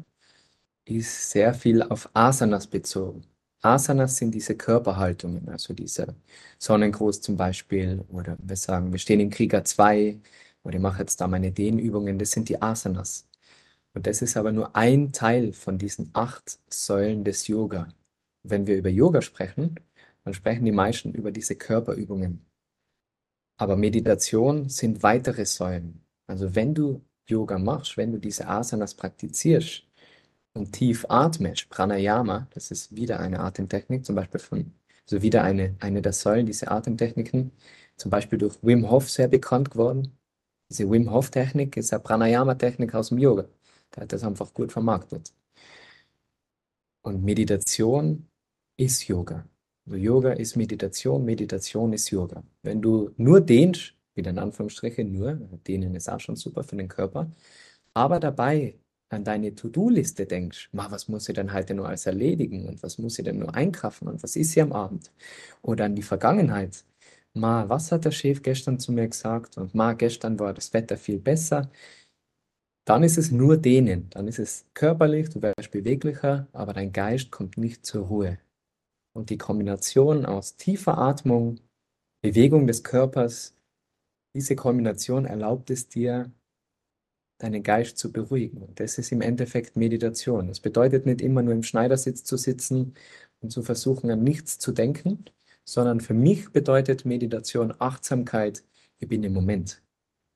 [0.86, 3.24] ist sehr viel auf Asanas bezogen.
[3.62, 6.16] Asanas sind diese Körperhaltungen, also dieser
[6.60, 10.20] Sonnengruß zum Beispiel, oder wir sagen, wir stehen in Krieger 2,
[10.64, 13.28] oder ich mache jetzt da meine Dehnübungen, das sind die Asanas.
[13.94, 17.90] Und das ist aber nur ein Teil von diesen acht Säulen des Yoga.
[18.44, 19.76] Wenn wir über Yoga sprechen,
[20.24, 22.46] dann sprechen die meisten über diese Körperübungen.
[23.58, 26.02] Aber Meditation sind weitere Säulen.
[26.30, 29.84] Also wenn du Yoga machst, wenn du diese Asanas praktizierst,
[30.54, 34.74] und tief atmest, Pranayama, das ist wieder eine Atemtechnik, zum Beispiel von,
[35.06, 37.52] also wieder eine, eine der Säulen, diese Atemtechniken,
[37.98, 40.18] zum Beispiel durch Wim Hof sehr bekannt geworden.
[40.70, 43.46] Diese Wim Hof Technik ist eine Pranayama-Technik aus dem Yoga.
[43.96, 45.34] Der hat das einfach gut vermarktet.
[47.02, 48.28] Und Meditation
[48.78, 49.48] ist Yoga.
[49.86, 52.44] Also Yoga ist Meditation, Meditation ist Yoga.
[52.62, 55.36] Wenn du nur dehnst, wieder in Anführungsstrichen nur,
[55.68, 57.32] dehnen ist auch schon super für den Körper,
[57.94, 58.76] aber dabei
[59.10, 62.98] an deine To-Do-Liste denkst, ma, was muss ich denn heute nur alles erledigen und was
[63.00, 65.12] muss ich denn nur einkaufen und was ist hier am Abend?
[65.64, 66.84] Oder an die Vergangenheit,
[67.34, 69.58] Ma, was hat der Chef gestern zu mir gesagt?
[69.58, 71.70] Und Ma, gestern war das Wetter viel besser.
[72.86, 74.10] Dann ist es nur dehnen.
[74.12, 78.40] Dann ist es körperlich, du wirst beweglicher, aber dein Geist kommt nicht zur Ruhe.
[79.14, 81.60] Und die Kombination aus tiefer Atmung,
[82.22, 83.56] Bewegung des Körpers,
[84.34, 86.32] diese Kombination erlaubt es dir,
[87.40, 88.62] deinen Geist zu beruhigen.
[88.62, 90.48] Und das ist im Endeffekt Meditation.
[90.48, 92.94] Das bedeutet nicht immer nur im Schneidersitz zu sitzen
[93.40, 95.26] und zu versuchen, an nichts zu denken,
[95.64, 98.64] sondern für mich bedeutet Meditation Achtsamkeit,
[99.00, 99.82] ich bin im Moment.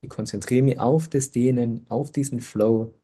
[0.00, 2.94] Ich konzentriere mich auf das Dehnen, auf diesen Flow.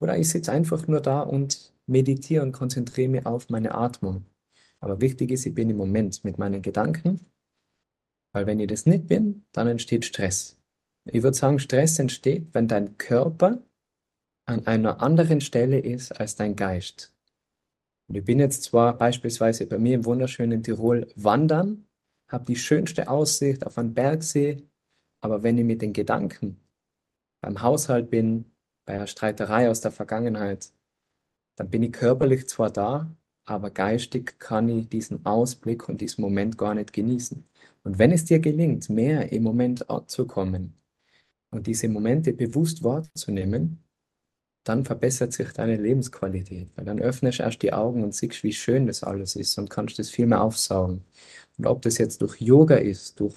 [0.00, 4.26] Oder ich sitze einfach nur da und meditiere und konzentriere mich auf meine Atmung.
[4.80, 7.26] Aber wichtig ist, ich bin im Moment mit meinen Gedanken,
[8.36, 10.58] weil wenn ich das nicht bin, dann entsteht Stress.
[11.06, 13.62] Ich würde sagen, Stress entsteht, wenn dein Körper
[14.44, 17.14] an einer anderen Stelle ist als dein Geist.
[18.06, 21.86] Und ich bin jetzt zwar beispielsweise bei mir im wunderschönen Tirol wandern,
[22.28, 24.62] habe die schönste Aussicht auf einen Bergsee,
[25.22, 26.60] aber wenn ich mit den Gedanken
[27.40, 28.52] beim Haushalt bin,
[28.84, 30.74] bei einer Streiterei aus der Vergangenheit,
[31.56, 33.10] dann bin ich körperlich zwar da,
[33.46, 37.48] aber geistig kann ich diesen Ausblick und diesen Moment gar nicht genießen.
[37.86, 40.74] Und wenn es dir gelingt, mehr im Moment anzukommen
[41.52, 43.84] und diese Momente bewusst wahrzunehmen,
[44.64, 48.52] dann verbessert sich deine Lebensqualität, weil dann öffnest du erst die Augen und siehst, wie
[48.52, 51.04] schön das alles ist und kannst das viel mehr aufsaugen.
[51.58, 53.36] Und ob das jetzt durch Yoga ist, durch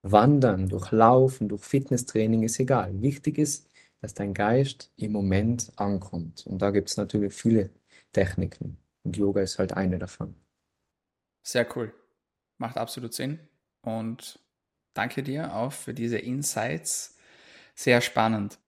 [0.00, 3.02] Wandern, durch Laufen, durch Fitnesstraining, ist egal.
[3.02, 3.68] Wichtig ist,
[4.00, 6.46] dass dein Geist im Moment ankommt.
[6.46, 7.68] Und da gibt es natürlich viele
[8.12, 8.78] Techniken.
[9.02, 10.34] Und Yoga ist halt eine davon.
[11.42, 11.92] Sehr cool.
[12.56, 13.38] Macht absolut Sinn.
[13.84, 14.38] Und
[14.94, 17.16] danke dir auch für diese Insights.
[17.74, 18.58] Sehr spannend.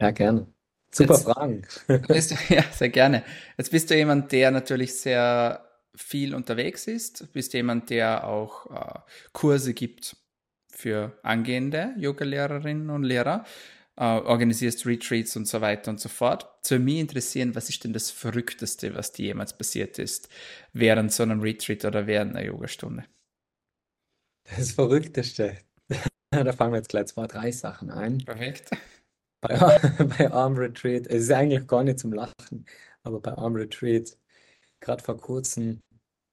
[0.00, 0.46] Ja, gerne.
[0.90, 1.62] Super Jetzt, Fragen.
[2.08, 3.24] Bist, ja, sehr gerne.
[3.58, 7.32] Jetzt bist du jemand, der natürlich sehr viel unterwegs ist.
[7.32, 9.00] Bist jemand, der auch äh,
[9.32, 10.16] Kurse gibt
[10.70, 13.44] für angehende Yoga-Lehrerinnen und Lehrer.
[13.96, 16.48] Äh, organisierst Retreats und so weiter und so fort.
[16.62, 20.28] Zu mir interessieren, was ist denn das Verrückteste, was dir jemals passiert ist
[20.72, 23.04] während so einem Retreat oder während einer Yogastunde?
[24.44, 25.56] Das Verrückteste.
[26.30, 28.18] da fangen wir jetzt gleich zwei, drei Sachen ein.
[28.18, 28.70] Perfekt
[29.44, 29.78] bei,
[30.18, 32.66] bei Arm Retreat, es ist eigentlich gar nicht zum Lachen,
[33.02, 34.16] aber bei Arm Retreat,
[34.80, 35.80] gerade vor kurzem,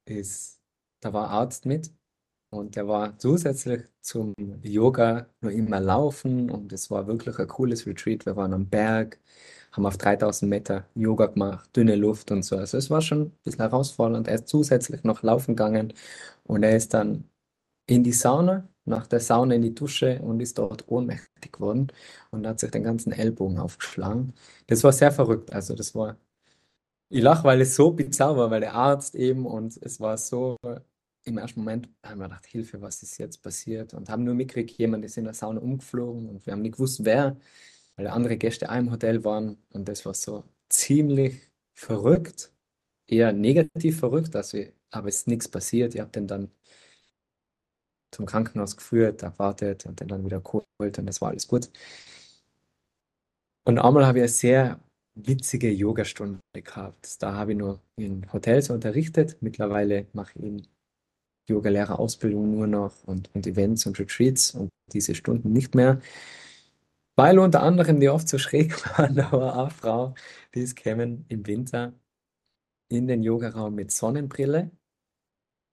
[0.06, 0.60] ist,
[1.02, 1.92] da war Arzt mit
[2.52, 7.86] und der war zusätzlich zum Yoga nur immer laufen und es war wirklich ein cooles
[7.86, 8.26] Retreat.
[8.26, 9.20] Wir waren am Berg,
[9.74, 12.58] haben auf 3000 Meter Yoga gemacht, dünne Luft und so.
[12.58, 14.28] Also es war schon ein bisschen herausfordernd.
[14.28, 15.94] Er ist zusätzlich noch laufen gegangen
[16.44, 17.26] und er ist dann
[17.92, 21.88] in die Sauna nach der Sauna in die Dusche und ist dort ohnmächtig geworden
[22.32, 24.34] und hat sich den ganzen Ellbogen aufgeschlagen.
[24.68, 25.52] Das war sehr verrückt.
[25.54, 26.18] Also das war,
[27.10, 30.58] ich lache, weil es so bizarr war, weil der Arzt eben und es war so,
[31.26, 33.94] im ersten Moment haben wir gedacht, Hilfe, was ist jetzt passiert?
[33.94, 37.06] Und haben nur mitgekriegt, jemand ist in der Sauna umgeflogen und wir haben nicht gewusst,
[37.06, 37.38] wer,
[37.98, 41.42] weil andere Gäste im Hotel waren und das war so ziemlich
[41.74, 42.54] verrückt,
[43.08, 44.60] eher negativ verrückt, also,
[44.92, 45.96] aber es ist nichts passiert.
[45.96, 46.52] Ich habe den dann
[48.12, 51.70] zum Krankenhaus geführt, erwartet und den dann wieder geholt und das war alles gut.
[53.66, 54.80] Und einmal habe ich eine sehr
[55.16, 57.22] witzige Yogastunde gehabt.
[57.22, 59.38] Da habe ich nur in Hotels unterrichtet.
[59.42, 60.68] Mittlerweile mache ich in
[61.50, 66.02] Yoga-Lehrerausbildung nur noch und, und Events und Retreats und diese Stunden nicht mehr.
[67.18, 70.16] Weil unter anderem die oft so schräg waren, da war eine Frau,
[70.56, 71.94] die ist gekommen im Winter
[72.90, 74.72] in den Yogaraum mit Sonnenbrille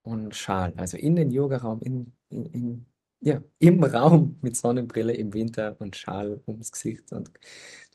[0.03, 0.73] und Schal.
[0.77, 2.87] Also in den Yogaraum, in, in, in,
[3.21, 7.31] ja, im Raum mit Sonnenbrille im Winter und Schal ums Gesicht und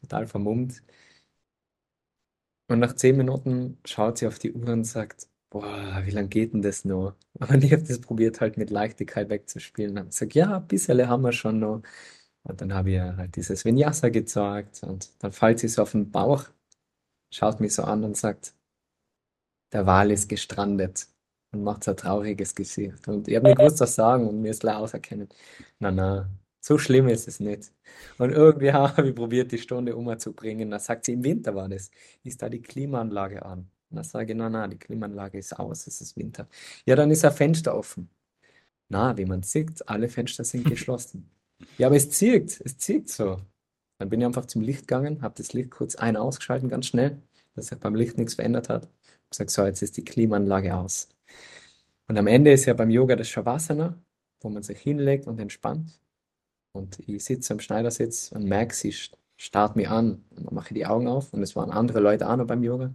[0.01, 0.83] total vermummt.
[2.69, 6.53] Und nach zehn Minuten schaut sie auf die Uhr und sagt, boah, wie lange geht
[6.53, 7.15] denn das noch?
[7.39, 9.97] Und ich habe das probiert halt mit Leichtigkeit wegzuspielen.
[9.97, 11.83] Und gesagt, ja, ein bisschen haben wir schon noch.
[12.43, 15.91] Und dann habe ich ihr halt dieses Vinyasa gezeigt und dann fällt sie so auf
[15.93, 16.49] den Bauch,
[17.31, 18.55] schaut mich so an und sagt,
[19.73, 21.07] der Wal ist gestrandet
[21.53, 23.07] und macht so ein trauriges Gesicht.
[23.07, 25.29] Und ich habe nicht gewusst, was sagen und mir ist gleich auserkennen.
[25.79, 26.29] Na, na,
[26.61, 27.71] so schlimm ist es nicht.
[28.17, 30.71] Und irgendwie habe ich probiert, die Stunde umzubringen.
[30.71, 31.91] Da sagt sie, im Winter war das.
[32.23, 33.69] Ist da die Klimaanlage an?
[33.89, 36.47] Und dann sage ich, na, na, die Klimaanlage ist aus, es ist Winter.
[36.85, 38.09] Ja, dann ist ein Fenster offen.
[38.89, 41.29] Na, wie man sieht, alle Fenster sind geschlossen.
[41.77, 43.37] Ja, aber es zieht, es zieht so.
[43.99, 47.21] Dann bin ich einfach zum Licht gegangen, habe das Licht kurz ein- ausgeschalten, ganz schnell,
[47.55, 48.89] dass sich beim Licht nichts verändert hat.
[49.25, 51.09] Ich gesagt, so, jetzt ist die Klimaanlage aus.
[52.07, 54.01] Und am Ende ist ja beim Yoga das Shavasana,
[54.41, 55.99] wo man sich hinlegt und entspannt.
[56.73, 58.93] Und ich sitze am Schneidersitz und merke, sie
[59.37, 60.23] starrt mich an.
[60.31, 62.63] Und dann mache ich die Augen auf und es waren andere Leute auch noch beim
[62.63, 62.93] Yoga.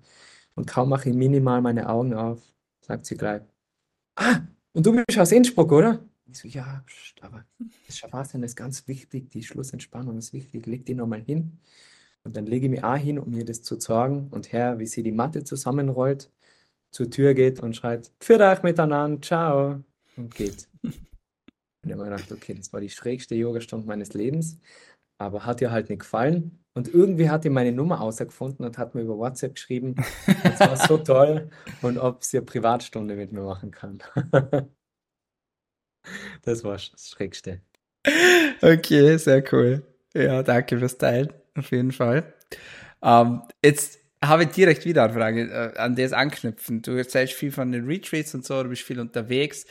[0.55, 2.43] Und kaum mache ich minimal meine Augen auf,
[2.81, 3.43] sagt sie gleich,
[4.17, 4.41] ah,
[4.73, 6.05] und du bist aus Innsbruck, oder?
[6.31, 6.85] Ich so, ja,
[7.23, 7.45] aber
[7.87, 11.59] das Shavasana ist ganz wichtig, die Schlussentspannung ist wichtig, leg die nochmal hin.
[12.25, 14.29] Und dann lege ich mich auch hin, um mir das zu sagen.
[14.31, 16.31] Und Herr, wie sie die Matte zusammenrollt,
[16.91, 19.85] zur Tür geht und schreit, für euch miteinander, ciao,
[20.17, 20.69] und geht.
[21.85, 24.59] Und ich habe mir gedacht, okay, das war die schrägste Yogastunde meines Lebens,
[25.17, 26.59] aber hat ihr halt nicht gefallen.
[26.75, 29.95] Und irgendwie hat die meine Nummer außergefunden und hat mir über WhatsApp geschrieben,
[30.43, 31.51] das war so toll
[31.83, 34.03] und ob sie eine Privatstunde mit mir machen kann.
[36.43, 37.61] Das war das Schrägste.
[38.63, 39.83] Okay, sehr cool.
[40.15, 42.33] Ja, danke fürs Teilen, auf jeden Fall.
[43.03, 46.83] Ähm, jetzt habe ich direkt wieder eine Frage, äh, an das anknüpfen.
[46.83, 49.67] Du erzählst viel von den Retreats und so, du bist viel unterwegs.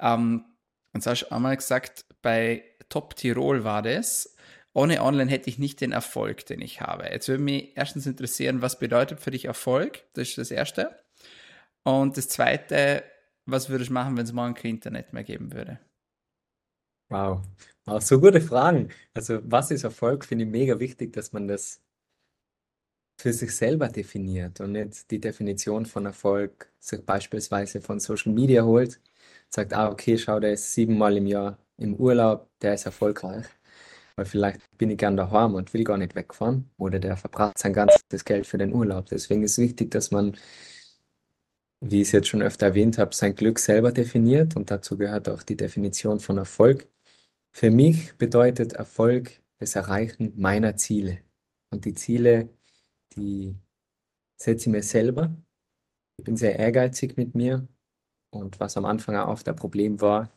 [0.00, 0.44] Ähm,
[0.92, 4.34] und du hast einmal gesagt, bei Top Tirol war das.
[4.72, 7.04] Ohne Online hätte ich nicht den Erfolg, den ich habe.
[7.10, 10.04] Jetzt würde mich erstens interessieren, was bedeutet für dich Erfolg?
[10.12, 10.98] Das ist das Erste.
[11.82, 13.02] Und das Zweite,
[13.46, 15.80] was würdest du machen, wenn es morgen kein Internet mehr geben würde?
[17.08, 17.42] Wow.
[17.86, 18.90] Wow, so gute Fragen.
[19.14, 20.24] Also, was ist Erfolg?
[20.24, 21.80] Finde ich mega wichtig, dass man das
[23.16, 28.64] für sich selber definiert und nicht die Definition von Erfolg sich beispielsweise von Social Media
[28.64, 29.00] holt,
[29.50, 33.46] sagt, ah, okay, schau, der ist siebenmal im Jahr im Urlaub, der ist erfolgreich.
[34.16, 37.72] Weil vielleicht bin ich gern daheim und will gar nicht wegfahren oder der verbraucht sein
[37.74, 39.06] ganzes Geld für den Urlaub.
[39.06, 40.36] Deswegen ist wichtig, dass man
[41.80, 45.28] wie ich es jetzt schon öfter erwähnt habe, sein Glück selber definiert und dazu gehört
[45.28, 46.88] auch die Definition von Erfolg.
[47.52, 51.20] Für mich bedeutet Erfolg das Erreichen meiner Ziele.
[51.70, 52.48] Und die Ziele,
[53.16, 53.56] die
[54.36, 55.34] setze ich mir selber.
[56.18, 57.66] Ich bin sehr ehrgeizig mit mir.
[58.30, 60.30] Und was am Anfang auch oft ein Problem war,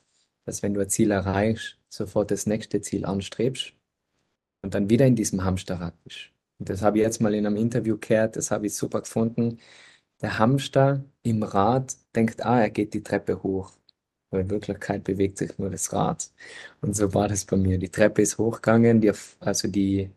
[0.46, 3.74] dass wenn du ein Ziel erreichst, sofort das nächste Ziel anstrebst
[4.62, 6.32] und dann wieder in diesem Hamsterrad bist.
[6.60, 9.60] Und das habe ich jetzt mal in einem Interview gehört, das habe ich super gefunden.
[10.22, 13.72] Der Hamster im Rad denkt, ah, er geht die Treppe hoch.
[14.32, 16.32] Aber in Wirklichkeit bewegt sich nur das Rad.
[16.82, 17.78] Und so war das bei mir.
[17.80, 20.12] Die Treppe ist hochgegangen, die, also die,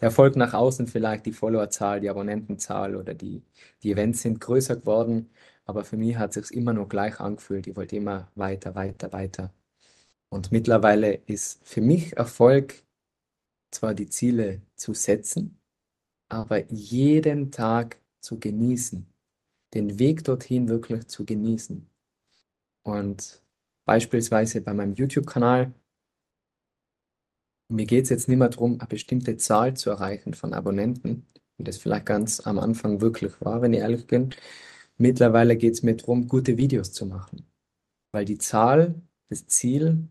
[0.00, 3.42] der Erfolg nach außen vielleicht, die Followerzahl, die Abonnentenzahl oder die,
[3.82, 5.30] die Events sind größer geworden.
[5.64, 7.66] Aber für mich hat es sich immer noch gleich angefühlt.
[7.66, 9.52] Ich wollte immer weiter, weiter, weiter.
[10.28, 12.74] Und mittlerweile ist für mich Erfolg
[13.70, 15.58] zwar die Ziele zu setzen,
[16.28, 19.06] aber jeden Tag zu genießen
[19.76, 21.86] den Weg dorthin wirklich zu genießen.
[22.82, 23.42] Und
[23.84, 25.72] beispielsweise bei meinem YouTube-Kanal,
[27.68, 31.26] mir geht es jetzt nicht mehr darum, eine bestimmte Zahl zu erreichen von Abonnenten,
[31.58, 34.30] wie das vielleicht ganz am Anfang wirklich war, wenn ich ehrlich bin.
[34.98, 37.46] Mittlerweile geht es mir darum, gute Videos zu machen.
[38.12, 40.08] Weil die Zahl, das Ziel,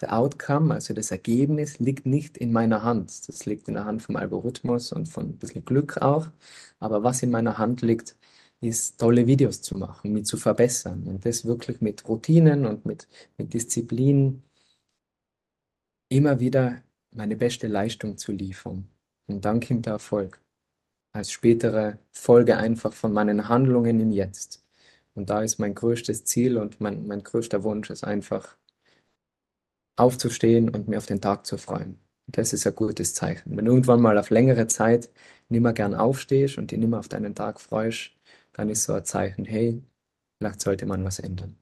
[0.00, 3.28] der Outcome, also das Ergebnis, liegt nicht in meiner Hand.
[3.28, 6.28] Das liegt in der Hand vom Algorithmus und von ein bisschen Glück auch.
[6.80, 8.16] Aber was in meiner Hand liegt,
[8.60, 13.08] ist, tolle Videos zu machen, mich zu verbessern und das wirklich mit Routinen und mit,
[13.36, 14.42] mit Disziplin
[16.12, 18.88] immer wieder meine beste Leistung zu liefern.
[19.26, 20.40] Und dann kommt der Erfolg.
[21.14, 24.64] Als spätere Folge einfach von meinen Handlungen im Jetzt.
[25.14, 28.56] Und da ist mein größtes Ziel und mein, mein größter Wunsch ist einfach
[29.96, 31.98] aufzustehen und mir auf den Tag zu freuen.
[32.26, 33.56] Das ist ein gutes Zeichen.
[33.56, 35.10] Wenn du irgendwann mal auf längere Zeit
[35.48, 38.12] nicht mehr gern aufstehst und dich nicht mehr auf deinen Tag freust,
[38.52, 39.82] dann ist so ein Zeichen, hey,
[40.38, 41.61] vielleicht sollte man was ändern.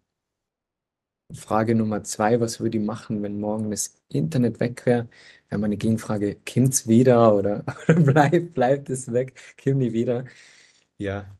[1.35, 5.09] Frage Nummer zwei, was würde ich machen, wenn morgen das Internet weg wäre?
[5.49, 10.25] Wäre meine Gegenfrage, kommt's wieder oder, oder bleibt, bleibt es weg, kommt nie wieder?
[10.99, 11.37] Ja.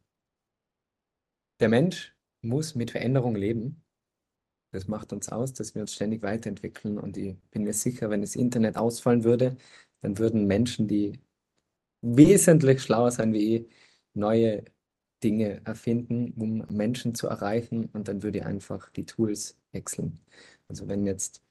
[1.61, 3.83] Der Mensch muss mit Veränderung leben.
[4.73, 6.99] Das macht uns aus, dass wir uns ständig weiterentwickeln.
[6.99, 9.57] Und ich bin mir sicher, wenn das Internet ausfallen würde,
[10.03, 11.21] dann würden Menschen, die
[12.03, 13.71] wesentlich schlauer sein wie ich,
[14.15, 14.65] neue
[15.23, 20.21] Dinge erfinden, um Menschen zu erreichen und dann würde ich einfach die Tools wechseln.
[20.69, 21.43] Also wenn jetzt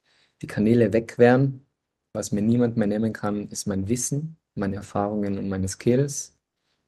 [0.42, 1.66] die Kanäle weg wären,
[2.12, 6.36] was mir niemand mehr nehmen kann, ist mein Wissen, meine Erfahrungen und meine Skills,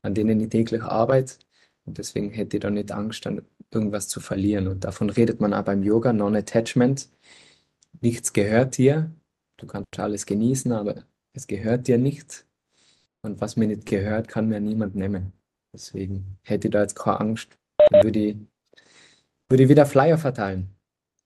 [0.03, 1.37] an denen ich täglich arbeite.
[1.85, 4.69] Und deswegen hätte ich da nicht Angst, dann irgendwas zu verlieren.
[4.69, 7.09] Und davon redet man auch beim Yoga, Non-Attachment.
[8.01, 9.13] Nichts gehört dir.
[9.57, 12.47] Du kannst alles genießen, aber es gehört dir nicht.
[13.23, 15.33] Und was mir nicht gehört, kann mir niemand nehmen.
[15.73, 17.59] Deswegen hätte ich da jetzt keine Angst.
[17.91, 18.37] Dann würde ich,
[19.49, 20.75] würde ich wieder Flyer verteilen.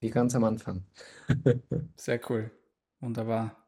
[0.01, 0.84] Wie ganz am Anfang.
[1.97, 2.51] Sehr cool.
[3.01, 3.66] Wunderbar.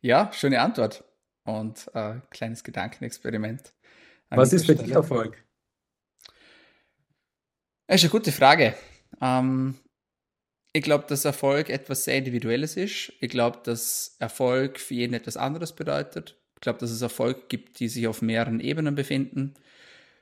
[0.00, 1.04] Ja, schöne Antwort.
[1.44, 3.72] Und äh, kleines Gedankenexperiment.
[4.30, 5.42] Was ist für dich Erfolg?
[7.86, 8.74] Das ist eine gute Frage.
[9.20, 9.76] Ähm,
[10.72, 13.12] ich glaube, dass Erfolg etwas sehr Individuelles ist.
[13.20, 16.36] Ich glaube, dass Erfolg für jeden etwas anderes bedeutet.
[16.54, 19.54] Ich glaube, dass es Erfolg gibt, die sich auf mehreren Ebenen befinden.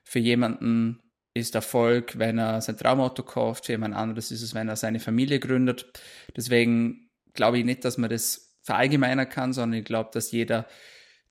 [0.09, 1.03] Für jemanden
[1.35, 5.01] ist Erfolg, wenn er sein Traumauto kauft, für jemand anderes ist es, wenn er seine
[5.01, 5.93] Familie gründet.
[6.37, 10.67] Deswegen glaube ich nicht, dass man das verallgemeinern kann, sondern ich glaube, dass jeder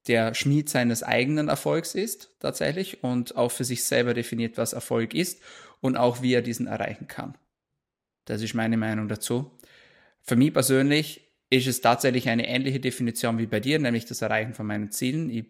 [0.07, 5.13] der Schmied seines eigenen Erfolgs ist, tatsächlich, und auch für sich selber definiert, was Erfolg
[5.13, 5.41] ist
[5.79, 7.37] und auch wie er diesen erreichen kann.
[8.25, 9.57] Das ist meine Meinung dazu.
[10.21, 14.53] Für mich persönlich ist es tatsächlich eine ähnliche Definition wie bei dir, nämlich das Erreichen
[14.53, 15.29] von meinen Zielen.
[15.29, 15.45] Ich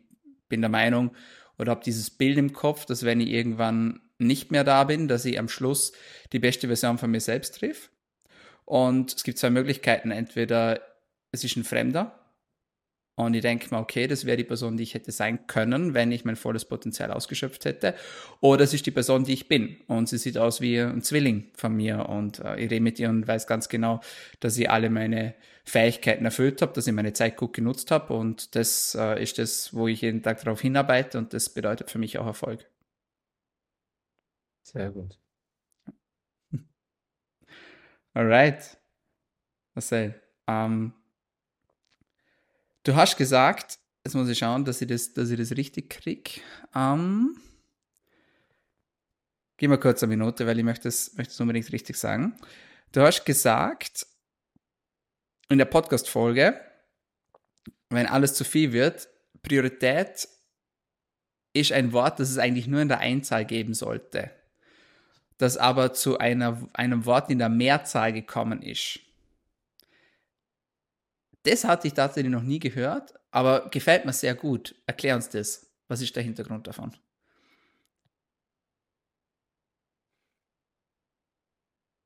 [0.48, 1.16] bin der Meinung
[1.58, 5.26] oder habe dieses Bild im Kopf, dass wenn ich irgendwann nicht mehr da bin, dass
[5.26, 5.92] ich am Schluss
[6.32, 7.90] die beste Version von mir selbst triff.
[8.66, 10.12] Und es gibt zwei Möglichkeiten.
[10.12, 10.82] Entweder
[11.32, 12.25] es ist ein Fremder
[13.16, 16.12] und ich denke mir, okay, das wäre die Person, die ich hätte sein können, wenn
[16.12, 17.96] ich mein volles Potenzial ausgeschöpft hätte.
[18.42, 19.78] Oder es ist die Person, die ich bin.
[19.88, 22.10] Und sie sieht aus wie ein Zwilling von mir.
[22.10, 24.02] Und äh, ich rede mit ihr und weiß ganz genau,
[24.42, 28.14] dass ich alle meine Fähigkeiten erfüllt habe, dass ich meine Zeit gut genutzt habe.
[28.14, 31.18] Und das äh, ist das, wo ich jeden Tag darauf hinarbeite.
[31.18, 32.66] Und das bedeutet für mich auch Erfolg.
[34.64, 35.18] Sehr gut.
[38.14, 38.78] Alright.
[39.74, 40.94] Marcel, ähm,
[42.86, 46.40] du hast gesagt, jetzt muss ich schauen, dass ich das, dass ich das richtig kriege.
[46.74, 47.38] Ähm,
[49.58, 52.38] gib mir kurz eine Minute, weil ich möchte es möchte unbedingt richtig sagen.
[52.94, 54.08] Du hast gesagt,
[55.50, 56.60] in der Podcast-Folge,
[57.90, 59.10] wenn alles zu viel wird,
[59.44, 60.28] Priorität
[61.54, 64.32] ist ein Wort, das es eigentlich nur in der Einzahl geben sollte
[65.38, 69.00] das aber zu einer, einem Wort in der Mehrzahl gekommen ist.
[71.46, 74.76] Das hatte ich tatsächlich noch nie gehört, aber gefällt mir sehr gut.
[74.86, 75.70] Erklär uns das.
[75.88, 76.96] Was ist der Hintergrund davon?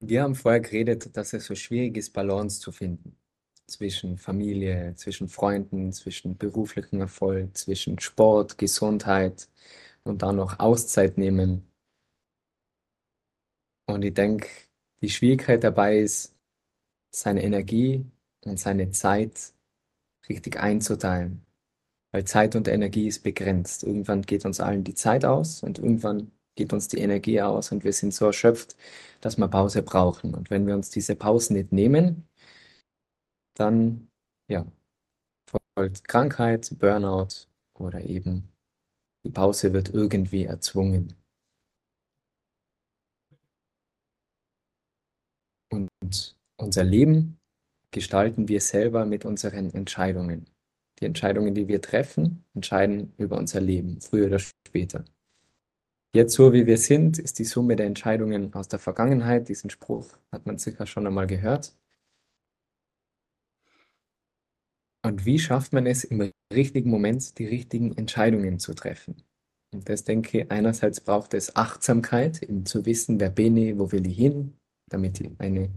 [0.02, 3.18] Wir haben vorher geredet, dass es so schwierig ist, Balance zu finden
[3.68, 9.50] zwischen Familie, zwischen Freunden, zwischen beruflichem Erfolg, zwischen Sport, Gesundheit
[10.04, 11.70] und dann noch Auszeit nehmen
[13.90, 14.48] und ich denke,
[15.02, 16.36] die Schwierigkeit dabei ist,
[17.12, 18.06] seine Energie
[18.46, 19.54] und seine Zeit
[20.30, 21.46] richtig einzuteilen.
[22.12, 23.84] Weil Zeit und Energie ist begrenzt.
[23.84, 27.84] Irgendwann geht uns allen die Zeit aus und irgendwann geht uns die Energie aus und
[27.84, 28.76] wir sind so erschöpft,
[29.22, 30.34] dass wir Pause brauchen.
[30.36, 32.28] Und wenn wir uns diese Pause nicht nehmen,
[33.56, 34.10] dann
[34.50, 34.66] ja,
[35.76, 38.50] folgt Krankheit, Burnout oder eben
[39.26, 41.16] die Pause wird irgendwie erzwungen.
[45.72, 47.39] Und unser Leben
[47.92, 50.46] gestalten wir selber mit unseren Entscheidungen.
[51.00, 55.06] Die Entscheidungen, die wir treffen, entscheiden über unser Leben, früher oder später.
[56.14, 59.48] Jetzt so wie wir sind, ist die Summe der Entscheidungen aus der Vergangenheit.
[59.48, 61.76] Diesen Spruch hat man sicher schon einmal gehört.
[65.04, 69.24] Und wie schafft man es, im richtigen Moment die richtigen Entscheidungen zu treffen?
[69.72, 73.92] Und das denke ich, einerseits braucht es Achtsamkeit, eben zu wissen, wer bin ich, wo
[73.92, 74.58] will ich hin,
[74.90, 75.70] damit ich eine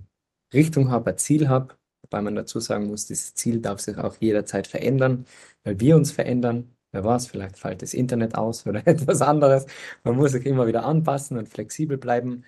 [0.52, 1.76] Richtung habe, ein Ziel habe,
[2.12, 5.26] wobei man dazu sagen muss, dieses Ziel darf sich auch jederzeit verändern,
[5.64, 6.76] weil wir uns verändern.
[6.92, 9.66] Wer weiß, vielleicht fällt das Internet aus oder etwas anderes.
[10.04, 12.44] Man muss sich immer wieder anpassen und flexibel bleiben.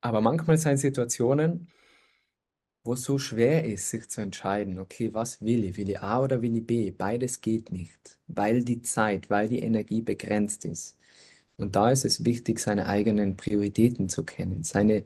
[0.00, 1.68] Aber manchmal sind Situationen,
[2.84, 5.76] wo es so schwer ist, sich zu entscheiden, okay, was will ich?
[5.76, 6.90] Will ich A oder will ich B?
[6.90, 10.96] Beides geht nicht, weil die Zeit, weil die Energie begrenzt ist.
[11.56, 15.04] Und da ist es wichtig, seine eigenen Prioritäten zu kennen, seine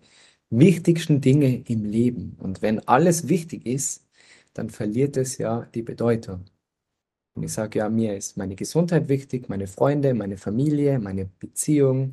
[0.52, 2.36] wichtigsten Dinge im Leben.
[2.38, 4.06] Und wenn alles wichtig ist,
[4.54, 6.44] dann verliert es ja die Bedeutung.
[7.34, 12.12] Und ich sage ja, mir ist meine Gesundheit wichtig, meine Freunde, meine Familie, meine Beziehung,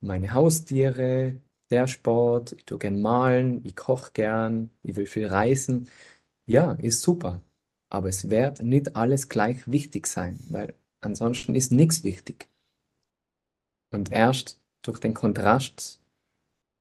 [0.00, 5.88] meine Haustiere, der Sport, ich tue gern malen, ich koche gern, ich will viel reisen.
[6.46, 7.42] Ja, ist super.
[7.90, 12.48] Aber es wird nicht alles gleich wichtig sein, weil ansonsten ist nichts wichtig.
[13.92, 16.00] Und erst durch den Kontrast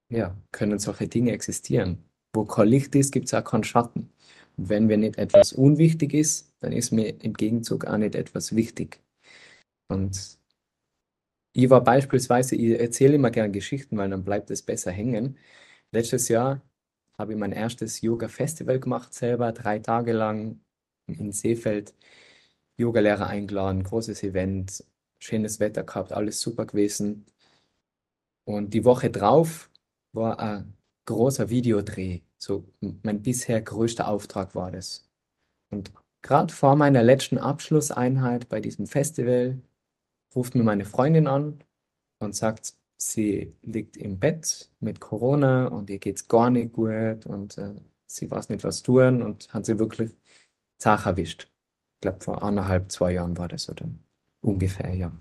[0.09, 2.03] ja, können solche Dinge existieren.
[2.33, 4.09] Wo kein Licht ist, gibt es auch keinen Schatten.
[4.57, 8.55] Und wenn mir nicht etwas unwichtig ist, dann ist mir im Gegenzug auch nicht etwas
[8.55, 9.01] wichtig.
[9.89, 10.37] Und
[11.53, 15.37] ich war beispielsweise, ich erzähle immer gerne Geschichten, weil dann bleibt es besser hängen.
[15.91, 16.61] Letztes Jahr
[17.17, 20.59] habe ich mein erstes Yoga-Festival gemacht, selber drei Tage lang
[21.07, 21.95] in Seefeld.
[22.79, 24.83] Yogalehrer eingeladen, großes Event,
[25.19, 27.25] schönes Wetter gehabt, alles super gewesen.
[28.45, 29.69] Und die Woche drauf
[30.13, 30.73] war ein
[31.05, 32.21] großer Videodreh.
[32.37, 32.65] So
[33.03, 35.09] mein bisher größter Auftrag war das.
[35.69, 35.91] Und
[36.21, 39.61] gerade vor meiner letzten Abschlusseinheit bei diesem Festival
[40.35, 41.63] ruft mir meine Freundin an
[42.19, 47.57] und sagt, sie liegt im Bett mit Corona und ihr geht's gar nicht gut und
[47.57, 47.75] äh,
[48.07, 50.15] sie weiß nicht, was tun und hat sie wirklich
[50.77, 51.49] zart erwischt.
[51.95, 53.89] Ich glaube, vor anderthalb, zwei Jahren war das oder
[54.41, 55.11] ungefähr, ja.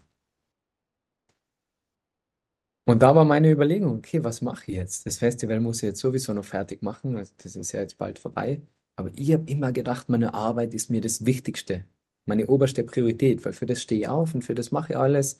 [2.88, 5.06] Und da war meine Überlegung, okay, was mache ich jetzt?
[5.06, 8.18] Das Festival muss ich jetzt sowieso noch fertig machen, also das ist ja jetzt bald
[8.18, 8.62] vorbei.
[8.96, 11.84] Aber ich habe immer gedacht, meine Arbeit ist mir das Wichtigste,
[12.26, 15.38] meine oberste Priorität, weil für das stehe ich auf und für das mache ich alles,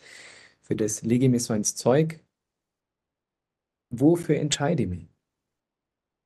[0.62, 2.20] für das lege ich mir so ins Zeug.
[3.90, 5.08] Wofür entscheide ich mich?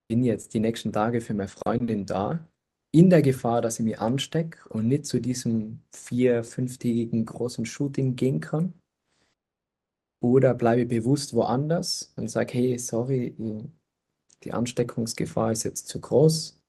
[0.09, 2.47] Bin jetzt die nächsten Tage für meine Freundin da,
[2.93, 8.16] in der Gefahr, dass ich mich anstecke und nicht zu diesem vier-, fünftägigen großen Shooting
[8.16, 8.80] gehen kann?
[10.21, 13.35] Oder bleibe bewusst woanders und sage, hey, sorry,
[14.43, 16.61] die Ansteckungsgefahr ist jetzt zu groß.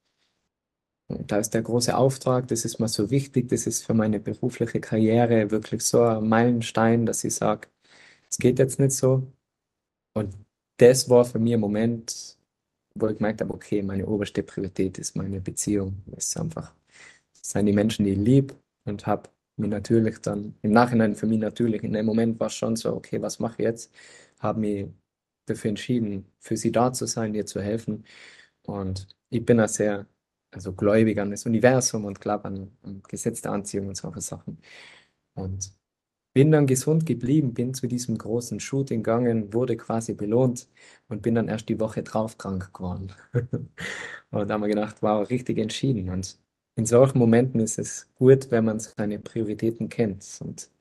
[1.08, 4.20] Und da ist der große Auftrag, das ist mir so wichtig, das ist für meine
[4.20, 7.68] berufliche Karriere wirklich so ein Meilenstein, dass ich sage,
[8.30, 9.28] es geht jetzt nicht so.
[10.14, 10.34] Und
[10.78, 12.38] das war für mich ein Moment,
[12.96, 16.02] wo ich gemerkt habe, okay, meine oberste Priorität ist meine Beziehung.
[16.16, 16.74] Es ist einfach,
[17.34, 19.30] das sind die Menschen, die ich liebe und habe
[19.62, 22.94] mir natürlich dann, im Nachhinein für mich natürlich, in dem Moment war es schon so,
[22.96, 23.94] okay, was mache ich jetzt?
[24.40, 24.88] Habe mich
[25.46, 28.06] dafür entschieden, für sie da zu sein, ihr zu helfen.
[28.64, 30.08] Und ich bin da sehr,
[30.52, 34.60] also gläubig an das Universum und glaube an, an Gesetz der Anziehung und solche Sachen.
[35.36, 35.74] Und
[36.34, 40.68] bin dann gesund geblieben, bin zu diesem großen Shooting gegangen, wurde quasi belohnt
[41.10, 43.12] und bin dann erst die Woche drauf krank geworden.
[44.32, 46.10] und da haben wir gedacht, wow, richtig entschieden.
[46.10, 46.40] Und
[46.82, 50.26] in solchen Momenten ist es gut, wenn man seine Prioritäten kennt.
[50.42, 50.72] Und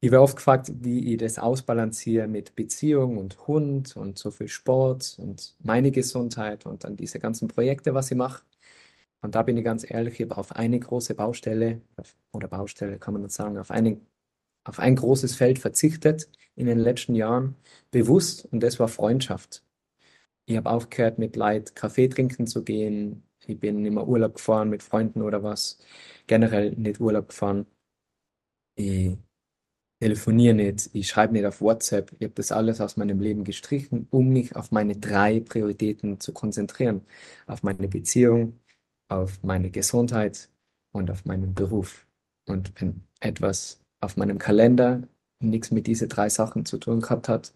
[0.00, 4.48] ich werde oft gefragt, wie ich das ausbalanciere mit Beziehung und Hund und so viel
[4.48, 8.44] Sport und meine Gesundheit und dann diese ganzen Projekte, was ich mache.
[9.22, 11.80] Und da bin ich ganz ehrlich, ich habe auf eine große Baustelle
[12.32, 13.98] oder Baustelle kann man nicht sagen, auf, eine,
[14.64, 17.56] auf ein großes Feld verzichtet in den letzten Jahren
[17.90, 19.64] bewusst und das war Freundschaft.
[20.46, 24.82] Ich habe aufgehört, mit Leid Kaffee trinken zu gehen, ich bin immer Urlaub gefahren mit
[24.82, 25.78] Freunden oder was.
[26.26, 27.66] Generell nicht Urlaub gefahren.
[28.76, 29.16] Ich
[30.00, 32.12] telefoniere nicht, ich schreibe nicht auf WhatsApp.
[32.18, 36.32] Ich habe das alles aus meinem Leben gestrichen, um mich auf meine drei Prioritäten zu
[36.32, 37.02] konzentrieren.
[37.46, 38.60] Auf meine Beziehung,
[39.08, 40.50] auf meine Gesundheit
[40.92, 42.06] und auf meinen Beruf.
[42.46, 45.02] Und wenn etwas auf meinem Kalender
[45.40, 47.54] nichts mit diesen drei Sachen zu tun gehabt hat,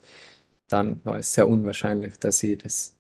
[0.68, 2.96] dann war es sehr unwahrscheinlich, dass ich das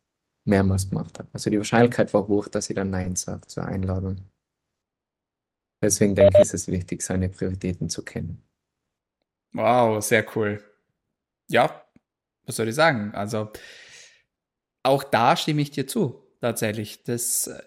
[0.50, 1.28] mehrmals gemacht habe.
[1.32, 4.16] Also die Wahrscheinlichkeit war hoch, dass sie dann Nein sagt zur Einladung.
[5.82, 8.42] Deswegen denke ich, ist es wichtig, seine Prioritäten zu kennen.
[9.52, 10.62] Wow, sehr cool.
[11.48, 11.82] Ja,
[12.44, 13.14] was soll ich sagen?
[13.14, 13.50] Also
[14.82, 17.02] auch da stimme ich dir zu, tatsächlich.
[17.04, 17.62] Das, äh,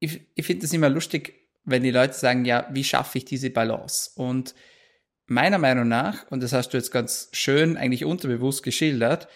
[0.00, 3.50] ich ich finde es immer lustig, wenn die Leute sagen, ja, wie schaffe ich diese
[3.50, 4.10] Balance?
[4.16, 4.54] Und
[5.26, 9.28] meiner Meinung nach, und das hast du jetzt ganz schön eigentlich unterbewusst geschildert,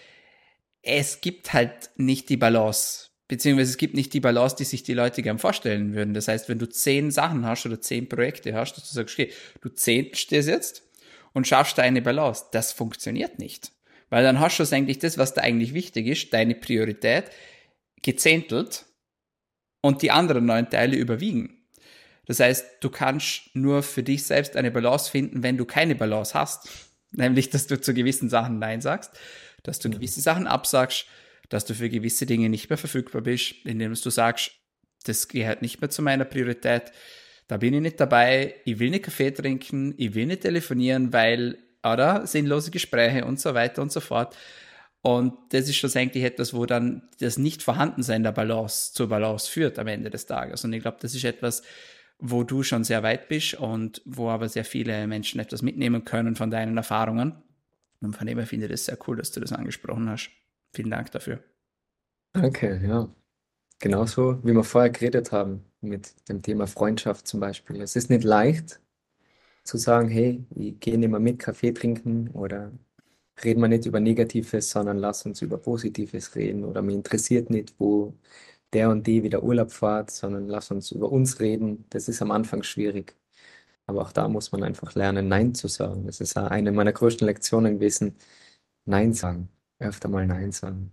[0.85, 3.09] es gibt halt nicht die Balance.
[3.27, 6.13] Beziehungsweise es gibt nicht die Balance, die sich die Leute gern vorstellen würden.
[6.13, 9.33] Das heißt, wenn du zehn Sachen hast oder zehn Projekte hast, dass du sagst, okay,
[9.63, 10.83] du zehnst jetzt
[11.33, 13.73] und schaffst da eine Balance, das funktioniert nicht.
[14.11, 17.25] Weil dann hast du eigentlich das, was da eigentlich wichtig ist, deine Priorität,
[18.03, 18.85] gezähntelt
[19.81, 21.67] und die anderen neun Teile überwiegen.
[22.27, 26.35] Das heißt, du kannst nur für dich selbst eine Balance finden, wenn du keine Balance
[26.35, 26.69] hast.
[27.11, 29.13] Nämlich, dass du zu gewissen Sachen Nein sagst
[29.65, 31.07] dass du gewisse Sachen absagst,
[31.49, 34.53] dass du für gewisse Dinge nicht mehr verfügbar bist, indem du sagst,
[35.05, 36.93] das gehört nicht mehr zu meiner Priorität,
[37.49, 41.59] da bin ich nicht dabei, ich will nicht Kaffee trinken, ich will nicht telefonieren, weil,
[41.83, 44.35] oder, sinnlose Gespräche und so weiter und so fort.
[45.03, 49.89] Und das ist schlussendlich etwas, wo dann das Nicht-Vorhandensein der Balance zur Balance führt am
[49.89, 50.65] Ende des Tages.
[50.65, 51.63] Und ich glaube, das ist etwas,
[52.19, 56.37] wo du schon sehr weit bist und wo aber sehr viele Menschen etwas mitnehmen können
[56.37, 57.35] von deinen Erfahrungen.
[58.05, 60.31] Und von dem her finde ich das sehr cool, dass du das angesprochen hast.
[60.75, 61.43] Vielen Dank dafür.
[62.33, 63.09] Danke, ja.
[63.81, 67.81] Genauso wie wir vorher geredet haben mit dem Thema Freundschaft zum Beispiel.
[67.83, 68.81] Es ist nicht leicht
[69.65, 72.73] zu sagen, hey, ich gehe nicht mehr mit Kaffee trinken oder
[73.45, 77.75] reden wir nicht über Negatives, sondern lass uns über Positives reden oder mir interessiert nicht,
[77.79, 78.15] wo
[78.73, 81.87] der und die wieder Urlaub fährt, sondern lass uns über uns reden.
[81.91, 83.17] Das ist am Anfang schwierig.
[83.87, 86.07] Aber auch da muss man einfach lernen, Nein zu sagen.
[86.07, 88.17] Das ist eine meiner größten Lektionen gewesen.
[88.87, 89.49] Nein sagen.
[89.79, 90.93] Öfter mal Nein sagen.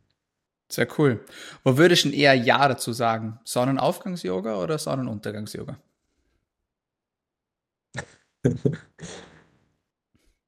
[0.69, 1.23] Sehr cool.
[1.63, 3.39] Wo würdest du denn eher Ja dazu sagen?
[3.43, 5.77] Sonnenaufgangs-Yoga oder Sonnenuntergangs-Yoga?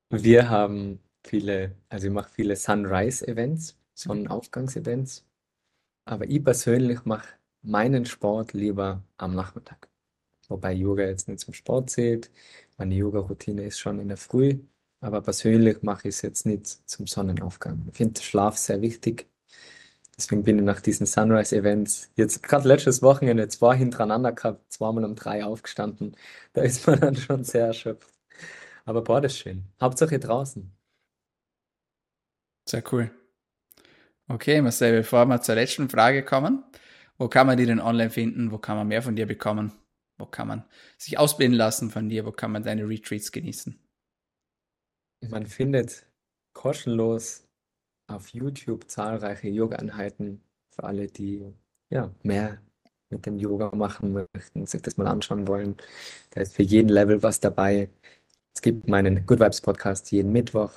[0.10, 5.26] Wir haben viele, also ich mache viele Sunrise-Events, Sonnenaufgangs-Events.
[6.06, 7.28] Aber ich persönlich mache
[7.62, 9.90] meinen Sport lieber am Nachmittag
[10.54, 12.32] wobei Yoga jetzt nicht zum Sport zählt.
[12.78, 14.60] Meine Yoga-Routine ist schon in der Früh,
[15.02, 17.86] aber persönlich mache ich es jetzt nicht zum Sonnenaufgang.
[17.92, 19.28] Ich finde Schlaf sehr wichtig.
[20.16, 25.16] Deswegen bin ich nach diesen Sunrise-Events jetzt gerade letztes Wochenende zwei hintereinander gehabt, zweimal um
[25.16, 26.16] drei aufgestanden.
[26.54, 28.10] Da ist man dann schon sehr erschöpft.
[28.86, 29.64] Aber boah, das ist schön.
[29.82, 30.72] Hauptsache draußen.
[32.70, 33.10] Sehr cool.
[34.28, 36.64] Okay, Marcel, bevor wir zur letzten Frage kommen,
[37.18, 38.52] wo kann man die denn online finden?
[38.52, 39.74] Wo kann man mehr von dir bekommen?
[40.18, 40.64] Wo kann man
[40.98, 42.26] sich ausbilden lassen von dir?
[42.26, 43.80] Wo kann man deine Retreats genießen?
[45.30, 46.06] Man findet
[46.54, 47.48] kostenlos
[48.08, 51.54] auf YouTube zahlreiche Yoga-Einheiten für alle, die
[51.90, 52.62] ja, mehr
[53.10, 55.78] mit dem Yoga machen möchten, sich das mal anschauen wollen.
[56.32, 57.90] Da ist für jeden Level was dabei.
[58.54, 60.72] Es gibt meinen Good Vibes Podcast jeden Mittwoch,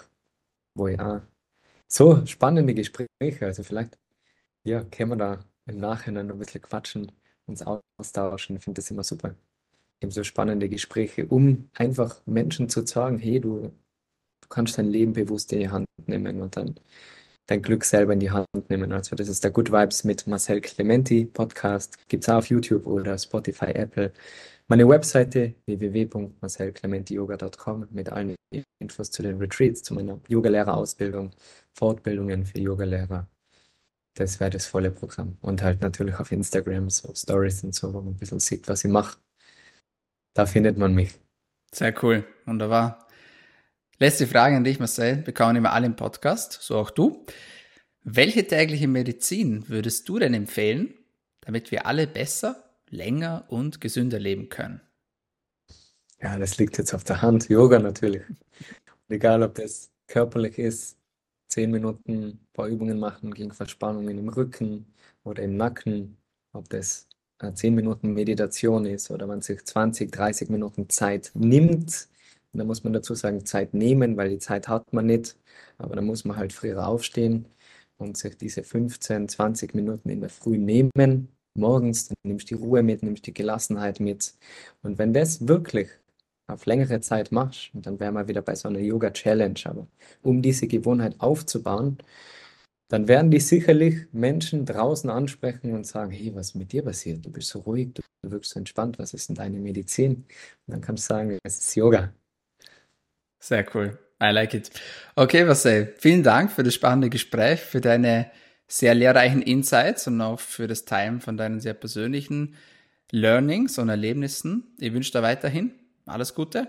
[0.74, 1.26] wo ja
[1.88, 3.08] so spannende Gespräche,
[3.46, 3.98] also vielleicht
[4.64, 7.12] ja, können wir da im Nachhinein ein bisschen quatschen,
[7.46, 7.62] uns
[7.98, 8.56] austauschen.
[8.56, 9.34] Ich finde das immer super.
[10.00, 13.72] Eben so spannende Gespräche, um einfach Menschen zu sagen, hey, du,
[14.40, 16.76] du kannst dein Leben bewusst in die Hand nehmen und dann
[17.46, 18.92] dein Glück selber in die Hand nehmen.
[18.92, 21.96] Also das ist der Good Vibes mit Marcel Clementi Podcast.
[22.08, 24.12] Gibt es auch auf YouTube oder Spotify, Apple.
[24.68, 28.34] Meine Webseite www.marcelclementiyoga.com mit allen
[28.80, 31.30] Infos zu den Retreats, zu meiner Yogalehrerausbildung,
[31.72, 33.28] Fortbildungen für Yogalehrer.
[34.16, 35.36] Das wäre das volle Programm.
[35.42, 38.82] Und halt natürlich auf Instagram so Stories und so, wo man ein bisschen sieht, was
[38.82, 39.18] ich mache.
[40.34, 41.14] Da findet man mich.
[41.72, 43.06] Sehr cool, wunderbar.
[43.98, 45.16] Letzte Frage an dich, Marcel.
[45.16, 47.26] Bekommen immer alle im Podcast, so auch du.
[48.04, 50.94] Welche tägliche Medizin würdest du denn empfehlen,
[51.42, 54.80] damit wir alle besser, länger und gesünder leben können?
[56.22, 57.50] Ja, das liegt jetzt auf der Hand.
[57.50, 58.22] Yoga natürlich.
[59.10, 60.95] egal, ob das körperlich ist,
[61.56, 64.84] zehn Minuten ein paar Übungen machen gegen Verspannungen im Rücken
[65.24, 66.18] oder im Nacken,
[66.52, 67.08] ob das
[67.54, 72.08] zehn Minuten Meditation ist oder man sich 20, 30 Minuten Zeit nimmt,
[72.52, 75.36] da muss man dazu sagen, Zeit nehmen, weil die Zeit hat man nicht.
[75.78, 77.46] Aber da muss man halt früher aufstehen
[77.96, 81.28] und sich diese 15, 20 Minuten in der Früh nehmen.
[81.54, 84.34] Morgens, dann nimmst du die Ruhe mit, nimmst die Gelassenheit mit.
[84.82, 85.88] Und wenn das wirklich
[86.48, 89.60] auf längere Zeit machst, dann wären wir wieder bei so einer Yoga-Challenge.
[89.64, 89.86] Aber
[90.22, 91.98] um diese Gewohnheit aufzubauen,
[92.88, 97.24] dann werden die sicherlich Menschen draußen ansprechen und sagen, hey, was ist mit dir passiert?
[97.26, 100.24] Du bist so ruhig, du wirkst so entspannt, was ist denn deine Medizin?
[100.66, 102.12] Und dann kannst du sagen, es ist Yoga.
[103.40, 103.98] Sehr cool.
[104.22, 104.70] I like it.
[105.14, 108.30] Okay, Marcel, vielen Dank für das spannende Gespräch, für deine
[108.68, 112.54] sehr lehrreichen Insights und auch für das Teilen von deinen sehr persönlichen
[113.10, 114.74] Learnings und Erlebnissen.
[114.78, 115.72] Ich wünsche dir weiterhin
[116.06, 116.68] alles Gute,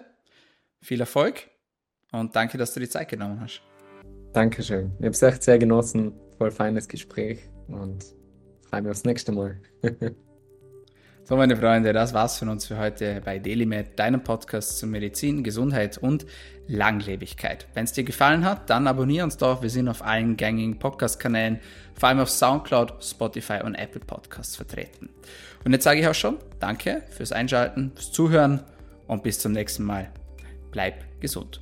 [0.82, 1.50] viel Erfolg
[2.12, 3.62] und danke, dass du die Zeit genommen hast.
[4.34, 4.92] Dankeschön.
[5.00, 6.14] Ich habe es echt sehr genossen.
[6.38, 8.06] Voll feines Gespräch und
[8.70, 9.60] freue mich aufs nächste Mal.
[11.30, 15.44] So, meine Freunde, das war's von uns für heute bei DailyMed, deinem Podcast zu Medizin,
[15.44, 16.26] Gesundheit und
[16.68, 17.68] Langlebigkeit.
[17.74, 19.62] Wenn es dir gefallen hat, dann abonniere uns doch.
[19.62, 21.60] Wir sind auf allen gängigen Podcast-Kanälen,
[21.96, 25.10] vor allem auf Soundcloud, Spotify und Apple Podcasts vertreten.
[25.66, 28.64] Und jetzt sage ich auch schon, danke fürs Einschalten, fürs Zuhören
[29.08, 30.12] und bis zum nächsten Mal.
[30.72, 31.62] Bleib gesund.